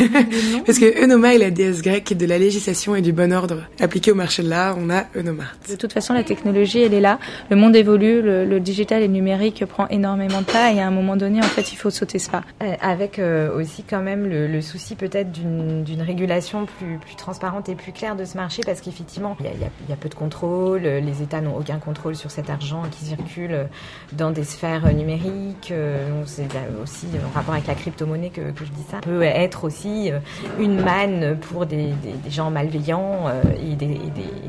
Parce 0.66 0.80
que 0.80 1.04
Eunoma 1.04 1.36
est 1.36 1.38
la 1.38 1.52
déesse 1.52 1.82
grecque 1.82 2.14
de 2.14 2.26
la 2.26 2.38
législation 2.38 2.96
et 2.96 3.02
du 3.02 3.12
bon 3.12 3.34
ordre. 3.34 3.64
Appliqué 3.80 4.12
au 4.12 4.16
marché 4.16 4.42
de 4.42 4.50
l'art, 4.50 4.78
on 4.80 4.90
a 4.90 5.06
Eunomart. 5.16 5.58
De 5.70 5.76
toute 5.76 5.92
façon, 5.92 6.14
la 6.14 6.24
technologie, 6.24 6.82
elle 6.82 6.94
est 6.94 7.02
là. 7.02 7.20
Le 7.50 7.58
monde 7.58 7.76
évolue, 7.76 8.22
le, 8.22 8.46
le 8.46 8.60
digital 8.60 9.04
et 9.04 9.08
le 9.08 9.14
numérique 9.14 9.66
prend 9.66 9.88
énormément 9.96 10.42
de 10.42 10.46
pas 10.46 10.72
et 10.72 10.80
à 10.80 10.88
un 10.88 10.92
moment 10.92 11.16
donné, 11.16 11.40
en 11.40 11.48
fait, 11.48 11.72
il 11.74 11.76
faut 11.76 11.90
sauter 11.90 12.20
ce 12.20 12.30
pas. 12.30 12.44
Euh, 12.62 12.74
avec 12.82 13.18
euh, 13.18 13.56
aussi 13.58 13.84
quand 13.84 14.02
même 14.02 14.28
le, 14.28 14.62
souci 14.62 14.96
peut-être 14.96 15.32
d'une 15.32 16.02
régulation 16.02 16.66
plus, 16.66 16.98
plus 16.98 17.16
transparente 17.16 17.70
et 17.70 17.76
plus 17.76 17.92
claire 17.92 18.16
de 18.16 18.26
ce 18.26 18.36
marché 18.36 18.62
parce 18.66 18.82
qu'effectivement, 18.82 19.38
il 19.40 19.46
y, 19.46 19.94
a, 19.94 19.96
peu 19.96 20.10
de 20.10 20.16
contrôle, 20.16 20.82
les 20.82 21.22
États 21.22 21.42
n'ont 21.42 21.56
aucun 21.56 21.78
contrôle 21.78 22.16
sur 22.16 22.32
cet 22.32 22.50
argent 22.50 22.84
qui 22.92 23.06
circule 23.06 23.68
dans 24.14 24.32
des 24.32 24.44
sphères 24.44 24.94
numériques. 24.94 25.72
Euh, 25.72 26.24
c'est 26.26 26.48
aussi 26.82 27.08
en 27.26 27.34
rapport 27.34 27.54
avec 27.54 27.68
la 27.68 27.76
crypto-monnaie 27.76 28.30
que, 28.30 28.42
je 28.42 28.72
dis 28.72 28.86
ça. 28.90 28.98
peut 29.02 29.22
être 29.24 29.64
aussi 29.64 30.12
une 30.60 30.82
manne 30.82 31.38
pour 31.40 31.66
des, 31.66 31.94
gens 32.30 32.50
malveillants 32.50 33.30
et 33.62 33.76
des, 33.76 34.00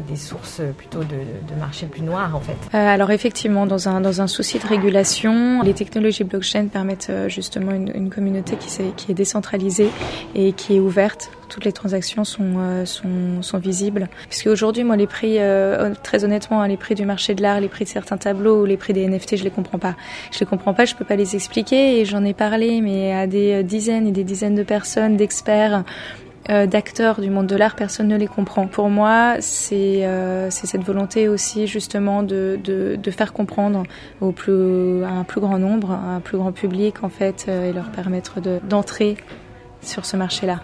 des, 0.09 0.17
sources 0.17 0.63
plutôt 0.79 1.01
de, 1.01 1.05
de 1.07 1.61
marché 1.61 1.87
plus 1.87 2.01
noirs 2.01 2.35
en 2.35 2.41
fait. 2.41 2.75
alors 2.75 3.11
effectivement, 3.11 3.67
dans 3.67 3.89
un, 3.89 4.01
dans 4.01 4.23
un 4.23 4.27
souci 4.27 4.59
de 4.59 4.67
régulation, 4.67 5.36
les 5.63 5.75
technologies 5.75 6.25
blockchain 6.25 6.67
permettent 6.67 7.09
euh, 7.11 7.29
justement 7.29 7.73
une, 7.73 8.11
communauté 8.11 8.57
qui, 8.57 9.11
est, 9.11 9.15
décentralisée 9.15 9.89
et 10.35 10.53
qui 10.53 10.77
est 10.77 10.81
ouverte 10.81 11.31
toutes 11.49 11.65
les 11.65 11.73
transactions 11.73 12.25
sont, 12.25 12.55
euh, 12.59 12.85
sont, 12.85 13.59
visibles. 13.59 14.09
Puisque 14.29 14.49
aujourd'hui, 14.49 14.83
moi, 14.83 14.97
les 14.97 15.07
prix, 15.07 15.37
euh, 15.39 15.95
très 16.03 16.25
honnêtement, 16.25 16.61
hein, 16.61 16.67
les 16.67 16.77
prix 16.77 16.97
du 16.97 17.07
marché 17.07 17.37
de 17.37 17.43
l'art, 17.43 17.61
les 17.61 17.69
prix 17.69 17.85
de 17.85 17.89
certains 17.89 18.17
tableaux 18.17 18.63
ou 18.63 18.65
les 18.65 18.77
prix 18.77 18.93
des 18.93 19.07
NFT, 19.07 19.37
je 19.37 19.45
les 19.45 19.51
comprends 19.51 19.79
pas. 19.79 19.95
Je 20.33 20.41
les 20.41 20.47
comprends 20.47 20.75
pas, 20.75 20.87
je 20.87 20.97
peux 20.97 21.05
pas 21.05 21.15
les 21.15 21.37
expliquer 21.37 22.01
et 22.01 22.05
j'en 22.05 22.25
ai 22.25 22.35
parlé, 22.35 22.81
mais 22.81 23.13
à 23.13 23.29
des 23.29 23.63
dizaines 23.63 24.09
et 24.09 24.13
des 24.13 24.25
dizaines 24.25 24.57
de 24.57 24.65
personnes, 24.65 25.17
d'experts, 25.17 25.85
d'acteurs 26.49 27.21
du 27.21 27.31
monde 27.31 27.47
de 27.47 27.57
l'art, 27.57 27.77
personne 27.77 28.09
ne 28.09 28.17
les 28.17 28.27
comprend. 28.27 28.67
Pour 28.67 28.89
moi, 28.89 29.37
c'est 29.41 30.05
euh, 30.05 30.51
cette 30.51 30.83
volonté 30.83 31.29
aussi 31.29 31.67
justement 31.67 32.23
de, 32.23 32.59
faire 33.11 33.33
comprendre 33.33 33.85
au 34.21 34.33
plus, 34.33 35.03
à 35.05 35.11
un 35.11 35.25
plus 35.25 35.41
grand 35.41 35.59
nombre, 35.59 35.93
à 35.93 36.15
un 36.17 36.21
plus 36.21 36.39
grand 36.39 36.53
public 36.53 37.03
en 37.03 37.09
fait, 37.09 37.47
euh, 37.49 37.71
et 37.71 37.73
leur 37.73 37.91
permettre 37.91 38.41
d'entrer 38.41 39.17
sur 39.83 40.05
ce 40.05 40.17
marché-là. 40.17 40.61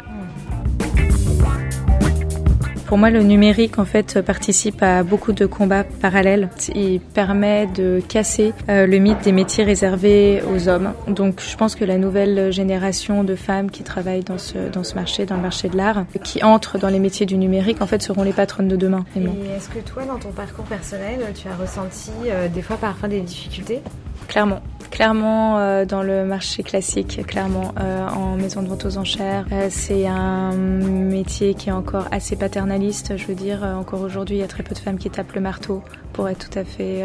Pour 2.92 2.98
moi, 2.98 3.09
le 3.09 3.22
numérique, 3.22 3.78
en 3.78 3.87
fait, 3.87 4.20
participe 4.20 4.83
à 4.83 5.02
beaucoup 5.02 5.33
de 5.33 5.46
combats 5.46 5.83
parallèles. 5.83 6.50
Il 6.74 7.00
permet 7.00 7.66
de 7.66 8.02
casser 8.07 8.52
euh, 8.68 8.87
le 8.87 8.98
mythe 8.98 9.24
des 9.24 9.33
métiers 9.33 9.64
réservés 9.64 10.42
aux 10.55 10.68
hommes. 10.68 10.92
Donc, 11.09 11.40
je 11.40 11.57
pense 11.57 11.74
que 11.74 11.87
la 11.87 11.96
nouvelle 11.96 12.52
génération 12.52 13.24
de 13.24 13.35
femmes 13.35 13.70
qui 13.70 13.83
travaillent 13.83 14.24
dans 14.24 14.37
ce, 14.37 14.94
marché, 14.94 15.24
dans 15.24 15.37
le 15.37 15.40
marché 15.40 15.70
de 15.70 15.76
l'art, 15.78 16.05
qui 16.22 16.44
entrent 16.44 16.76
dans 16.76 16.90
les 16.90 16.98
métiers 16.98 17.24
du 17.24 17.38
numérique, 17.38 17.81
en 17.81 17.87
fait, 17.87 18.02
seront 18.02 18.24
les 18.24 18.35
patronnes 18.35 18.68
de 18.68 18.76
demain. 18.76 19.07
Et 19.16 19.20
est-ce 19.57 19.70
que 19.70 19.78
toi, 19.78 20.05
dans 20.05 20.18
ton 20.18 20.33
parcours 20.33 20.66
personnel, 20.66 21.20
tu 21.35 21.48
as 21.48 21.57
ressenti 21.57 22.11
euh, 22.26 22.48
des 22.48 22.61
fois 22.61 22.76
parfois 22.76 23.09
des 23.09 23.22
difficultés? 23.22 23.81
Clairement. 24.28 24.61
Clairement 24.92 25.58
euh, 25.58 25.87
dans 25.87 26.02
le 26.02 26.26
marché 26.26 26.62
classique, 26.62 27.26
clairement 27.26 27.72
euh, 27.80 28.06
en 28.08 28.37
maison 28.37 28.62
de 28.62 28.68
vente 28.68 28.85
aux 28.85 28.98
enchères. 28.98 29.46
Euh, 29.50 29.68
c'est 29.70 30.06
un 30.06 30.52
métier 30.52 31.54
qui 31.54 31.70
est 31.70 31.72
encore 31.72 32.08
assez 32.11 32.37
paternaliste. 32.37 33.16
Je 33.16 33.26
veux 33.26 33.35
dire, 33.35 33.62
encore 33.62 34.02
aujourd'hui, 34.02 34.37
il 34.37 34.40
y 34.40 34.44
a 34.44 34.48
très 34.48 34.62
peu 34.62 34.74
de 34.74 34.78
femmes 34.78 34.98
qui 34.98 35.08
tapent 35.08 35.32
le 35.32 35.40
marteau 35.40 35.82
pour 36.12 36.28
être 36.28 36.50
tout 36.50 36.58
à 36.58 36.64
fait 36.64 37.02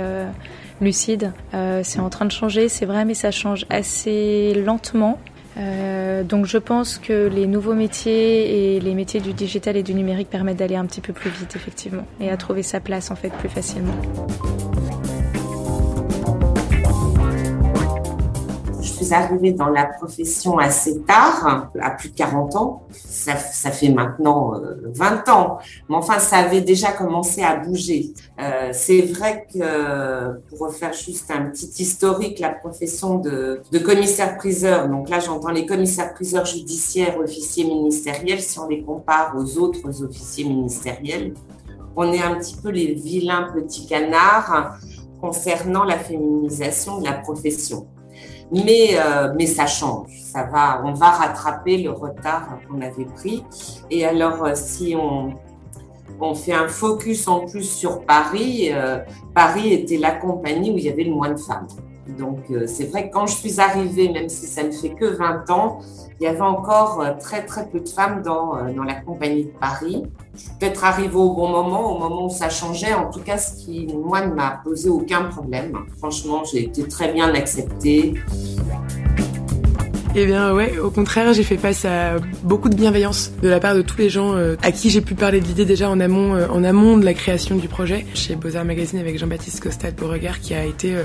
lucide. 0.82 1.32
c'est 1.84 2.00
en 2.00 2.10
train 2.10 2.26
de 2.26 2.32
changer, 2.32 2.68
c'est 2.68 2.86
vrai, 2.86 3.06
mais 3.06 3.14
ça 3.14 3.32
change 3.32 3.66
assez 3.70 4.54
lentement. 4.54 5.18
Donc 6.26 6.46
je 6.46 6.58
pense 6.58 6.98
que 6.98 7.28
les 7.28 7.48
nouveaux 7.48 7.74
métiers 7.74 8.76
et 8.76 8.80
les 8.82 8.96
métiers 8.96 9.22
du 9.22 9.32
digital 9.32 9.78
et 9.78 9.84
du 9.84 9.94
numérique 9.94 10.30
permettent 10.30 10.58
d'aller 10.58 10.76
un 10.76 10.86
petit 10.86 11.02
peu 11.02 11.14
plus 11.14 11.30
vite 11.30 11.56
effectivement 11.56 12.06
et 12.20 12.30
à 12.30 12.36
trouver 12.36 12.64
sa 12.64 12.82
place 12.82 13.12
en 13.12 13.16
fait 13.16 13.30
plus 13.30 13.50
facilement. 13.50 13.96
Suis 19.04 19.14
arrivée 19.14 19.52
dans 19.52 19.70
la 19.70 19.86
profession 19.86 20.58
assez 20.58 21.02
tard, 21.02 21.70
à 21.80 21.92
plus 21.92 22.10
de 22.10 22.16
40 22.16 22.56
ans. 22.56 22.84
Ça, 22.92 23.36
fait 23.36 23.90
maintenant 23.90 24.54
20 24.86 25.28
euh, 25.28 25.32
ans. 25.32 25.60
Mais 25.90 25.96
enfin, 25.96 26.20
ça 26.20 26.38
avait 26.38 26.62
déjà 26.62 26.92
commencé 26.92 27.44
à 27.44 27.56
bouger. 27.56 28.14
Euh, 28.40 28.70
c'est 28.74 29.02
vrai 29.02 29.48
que, 29.54 30.40
pour 30.50 30.68
refaire 30.68 30.94
juste 30.94 31.30
un 31.32 31.46
petit 31.46 31.72
historique, 31.82 32.40
la 32.40 32.50
profession 32.50 33.20
de 33.20 33.62
commissaire-priseur, 33.80 34.88
donc 34.90 35.10
là 35.10 35.20
j'entends 35.20 35.52
les 35.52 35.66
commissaires-priseurs 35.66 36.46
judiciaires, 36.46 37.20
officiers 37.20 37.66
ministériels, 37.66 38.42
si 38.42 38.60
on 38.60 38.68
les 38.68 38.84
compare 38.84 39.34
aux 39.38 39.58
autres 39.58 40.04
officiers 40.04 40.46
ministériels, 40.46 41.34
on 41.96 42.12
est 42.14 42.22
un 42.22 42.36
petit 42.36 42.56
peu 42.56 42.70
les 42.70 42.94
vilains 42.94 43.50
petits 43.54 43.88
canards 43.88 44.78
concernant 45.20 45.84
la 45.84 45.98
féminisation 45.98 47.00
de 47.00 47.06
la 47.06 47.14
profession. 47.14 47.88
Mais, 48.52 48.92
euh, 48.94 49.34
mais 49.36 49.46
ça 49.46 49.68
change, 49.68 50.10
ça 50.22 50.44
va, 50.44 50.82
on 50.86 50.94
va 50.94 51.10
rattraper 51.10 51.80
le 51.80 51.92
retard 51.92 52.60
qu'on 52.68 52.80
avait 52.82 53.06
pris. 53.06 53.44
Et 53.92 54.06
alors, 54.06 54.46
euh, 54.46 54.54
si 54.56 54.96
on, 54.96 55.34
on 56.22 56.34
fait 56.34 56.54
un 56.54 56.68
focus 56.68 57.28
en 57.28 57.46
plus 57.46 57.70
sur 57.70 58.06
Paris, 58.06 58.70
euh, 58.72 59.00
Paris 59.34 59.74
était 59.74 59.98
la 59.98 60.12
compagnie 60.12 60.72
où 60.72 60.78
il 60.78 60.86
y 60.86 60.90
avait 60.90 61.04
le 61.04 61.14
moins 61.14 61.32
de 61.32 61.40
femmes. 61.40 61.68
Donc, 62.18 62.40
c'est 62.68 62.86
vrai 62.86 63.10
que 63.10 63.14
quand 63.14 63.28
je 63.28 63.36
suis 63.36 63.60
arrivée, 63.60 64.10
même 64.10 64.30
si 64.30 64.46
ça 64.46 64.64
ne 64.64 64.72
fait 64.72 64.90
que 64.90 65.06
20 65.06 65.50
ans, 65.50 65.80
il 66.20 66.24
y 66.24 66.28
avait 66.28 66.42
encore 66.42 67.02
euh, 67.02 67.14
très 67.20 67.46
très 67.46 67.68
peu 67.68 67.80
de 67.80 67.88
femmes 67.88 68.22
dans, 68.24 68.58
euh, 68.58 68.74
dans 68.74 68.84
la 68.84 68.96
compagnie 68.96 69.46
de 69.46 69.52
Paris. 69.52 70.04
Je 70.34 70.40
suis 70.42 70.50
peut-être 70.60 70.84
arrivée 70.84 71.16
au 71.16 71.34
bon 71.34 71.50
moment, 71.50 71.96
au 71.96 72.00
moment 72.00 72.26
où 72.26 72.30
ça 72.30 72.50
changeait. 72.50 72.94
En 72.94 73.10
tout 73.12 73.22
cas, 73.22 73.38
ce 73.38 73.64
qui, 73.64 73.88
moi, 73.88 74.26
ne 74.26 74.34
m'a 74.34 74.62
posé 74.64 74.90
aucun 74.90 75.26
problème. 75.26 75.78
Franchement, 75.98 76.44
j'ai 76.44 76.64
été 76.64 76.88
très 76.88 77.14
bien 77.14 77.34
acceptée. 77.34 78.16
Eh 80.20 80.26
bien 80.26 80.52
ouais, 80.52 80.80
au 80.80 80.90
contraire, 80.90 81.32
j'ai 81.34 81.44
fait 81.44 81.58
face 81.58 81.86
à 81.86 82.16
beaucoup 82.42 82.70
de 82.70 82.76
bienveillance 82.76 83.32
de 83.44 83.48
la 83.48 83.60
part 83.60 83.76
de 83.76 83.84
tous 83.84 84.00
les 84.00 84.10
gens 84.10 84.34
euh, 84.34 84.56
à 84.64 84.72
qui 84.72 84.90
j'ai 84.90 85.02
pu 85.02 85.14
parler 85.14 85.42
de 85.42 85.64
déjà 85.64 85.92
en 85.92 86.00
amont, 86.00 86.34
euh, 86.34 86.48
en 86.50 86.64
amont 86.64 86.98
de 86.98 87.06
la 87.06 87.14
création 87.14 87.56
du 87.56 87.68
projet 87.68 88.04
chez 88.16 88.36
Beaux-Arts 88.36 88.66
Magazine 88.66 88.98
avec 88.98 89.20
Jean-Baptiste 89.20 89.62
Costa 89.62 89.92
de 89.92 89.96
Beauregard 89.96 90.40
qui 90.40 90.56
a 90.56 90.66
été 90.66 90.96
euh, 90.96 91.04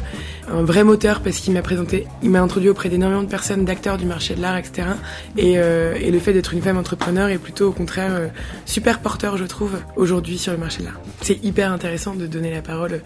un 0.51 0.63
vrai 0.63 0.83
moteur 0.83 1.21
parce 1.21 1.41
qu'il 1.41 1.53
m'a 1.53 1.61
présenté, 1.61 2.07
il 2.23 2.31
m'a 2.31 2.41
introduit 2.41 2.71
auprès 2.71 2.89
d'énormément 2.89 3.23
de 3.23 3.29
personnes, 3.29 3.67
d'acteurs 3.67 3.99
du 3.99 4.07
marché 4.07 4.35
de 4.35 4.41
l'art, 4.41 4.57
etc. 4.57 4.89
Et, 5.37 5.53
et 5.53 6.11
le 6.11 6.19
fait 6.19 6.33
d'être 6.33 6.55
une 6.55 6.63
femme 6.63 6.79
entrepreneur 6.79 7.29
est 7.29 7.37
plutôt 7.37 7.69
au 7.69 7.73
contraire 7.73 8.31
super 8.65 9.01
porteur, 9.01 9.37
je 9.37 9.45
trouve, 9.45 9.77
aujourd'hui 9.97 10.39
sur 10.39 10.53
le 10.53 10.59
marché 10.59 10.81
de 10.81 10.87
l'art. 10.87 11.01
C'est 11.21 11.45
hyper 11.45 11.71
intéressant 11.71 12.15
de 12.15 12.27
donner 12.27 12.51
la 12.51 12.63
parole 12.63 13.03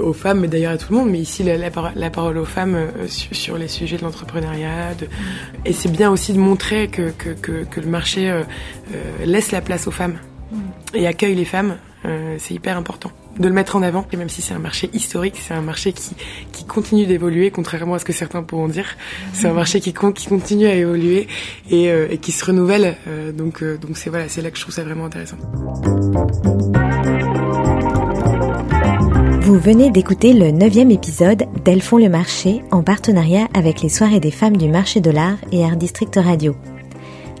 aux 0.00 0.12
femmes, 0.12 0.40
mais 0.40 0.48
d'ailleurs 0.48 0.72
à 0.72 0.78
tout 0.78 0.92
le 0.92 0.98
monde, 0.98 1.10
mais 1.10 1.18
ici 1.18 1.42
la, 1.42 1.56
la, 1.56 2.10
parole 2.10 2.38
aux 2.38 2.44
femmes 2.44 2.78
sur, 3.06 3.34
sur, 3.34 3.58
les 3.58 3.68
sujets 3.68 3.96
de 3.96 4.02
l'entrepreneuriat, 4.02 4.94
de, 4.94 5.06
et 5.64 5.72
c'est 5.72 5.90
bien 5.90 6.10
aussi 6.10 6.32
de 6.32 6.38
montrer 6.38 6.88
que, 6.88 7.10
que, 7.10 7.30
que, 7.30 7.64
que 7.64 7.80
le 7.80 7.86
marché 7.86 8.30
euh, 8.30 8.42
euh, 8.92 9.24
laisse 9.24 9.52
la 9.52 9.60
place 9.60 9.86
aux 9.86 9.90
femmes 9.90 10.18
mm. 10.50 10.56
et 10.94 11.06
accueille 11.06 11.34
les 11.34 11.44
femmes. 11.44 11.76
Euh, 12.04 12.34
c'est 12.38 12.54
hyper 12.54 12.76
important 12.76 13.12
de 13.38 13.46
le 13.46 13.54
mettre 13.54 13.76
en 13.76 13.82
avant. 13.82 14.06
Et 14.12 14.16
même 14.16 14.28
si 14.28 14.42
c'est 14.42 14.54
un 14.54 14.58
marché 14.58 14.90
historique, 14.92 15.36
c'est 15.40 15.54
un 15.54 15.60
marché 15.60 15.92
qui, 15.92 16.16
qui 16.50 16.66
continue 16.66 17.06
d'évoluer, 17.06 17.52
contrairement 17.52 17.94
à 17.94 18.00
ce 18.00 18.04
que 18.04 18.12
certains 18.12 18.42
pourront 18.42 18.66
dire. 18.66 18.96
C'est 19.32 19.46
un 19.46 19.52
marché 19.52 19.80
qui, 19.80 19.92
qui 19.92 20.26
continue 20.26 20.66
à 20.66 20.74
évoluer 20.74 21.28
et, 21.70 21.86
et 21.86 22.18
qui 22.18 22.32
se 22.32 22.44
renouvelle. 22.44 22.96
donc 23.34 23.62
donc 23.62 23.96
c'est 23.96 24.10
voilà, 24.10 24.28
c'est 24.28 24.42
là 24.42 24.50
que 24.50 24.56
je 24.56 24.62
trouve 24.62 24.74
ça 24.74 24.82
vraiment 24.82 25.06
intéressant. 25.06 25.38
Vous 29.44 29.58
venez 29.58 29.90
d'écouter 29.90 30.34
le 30.34 30.52
neuvième 30.52 30.92
épisode 30.92 31.46
d'Elles 31.64 31.82
font 31.82 31.96
le 31.96 32.08
marché 32.08 32.62
en 32.70 32.84
partenariat 32.84 33.48
avec 33.54 33.82
les 33.82 33.88
soirées 33.88 34.20
des 34.20 34.30
femmes 34.30 34.56
du 34.56 34.68
marché 34.68 35.00
de 35.00 35.10
l'art 35.10 35.38
et 35.50 35.64
Art 35.64 35.74
District 35.74 36.14
Radio. 36.14 36.54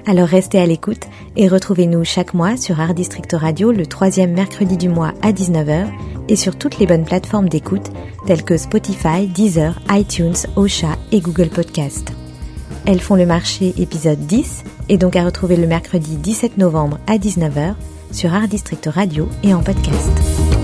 Alors 0.04 0.26
restez 0.26 0.58
à 0.58 0.66
l'écoute 0.66 1.04
et 1.36 1.46
retrouvez-nous 1.46 2.02
chaque 2.02 2.34
mois 2.34 2.56
sur 2.56 2.80
Art 2.80 2.94
District 2.94 3.32
Radio 3.32 3.70
le 3.70 3.86
troisième 3.86 4.32
mercredi 4.32 4.76
du 4.76 4.88
mois 4.88 5.12
à 5.22 5.30
19h 5.30 5.86
et 6.28 6.34
sur 6.34 6.58
toutes 6.58 6.80
les 6.80 6.88
bonnes 6.88 7.04
plateformes 7.04 7.48
d'écoute 7.48 7.92
telles 8.26 8.42
que 8.42 8.56
Spotify, 8.56 9.28
Deezer, 9.28 9.78
iTunes, 9.88 10.34
Ocha 10.56 10.96
et 11.12 11.20
Google 11.20 11.50
Podcast. 11.50 12.12
Elles 12.84 13.00
font 13.00 13.14
le 13.14 13.26
marché 13.26 13.74
épisode 13.78 14.26
10 14.26 14.64
et 14.88 14.98
donc 14.98 15.14
à 15.14 15.24
retrouver 15.24 15.54
le 15.54 15.68
mercredi 15.68 16.16
17 16.16 16.58
novembre 16.58 16.98
à 17.06 17.16
19h 17.16 17.74
sur 18.10 18.34
Art 18.34 18.48
District 18.48 18.88
Radio 18.92 19.28
et 19.44 19.54
en 19.54 19.62
podcast. 19.62 20.61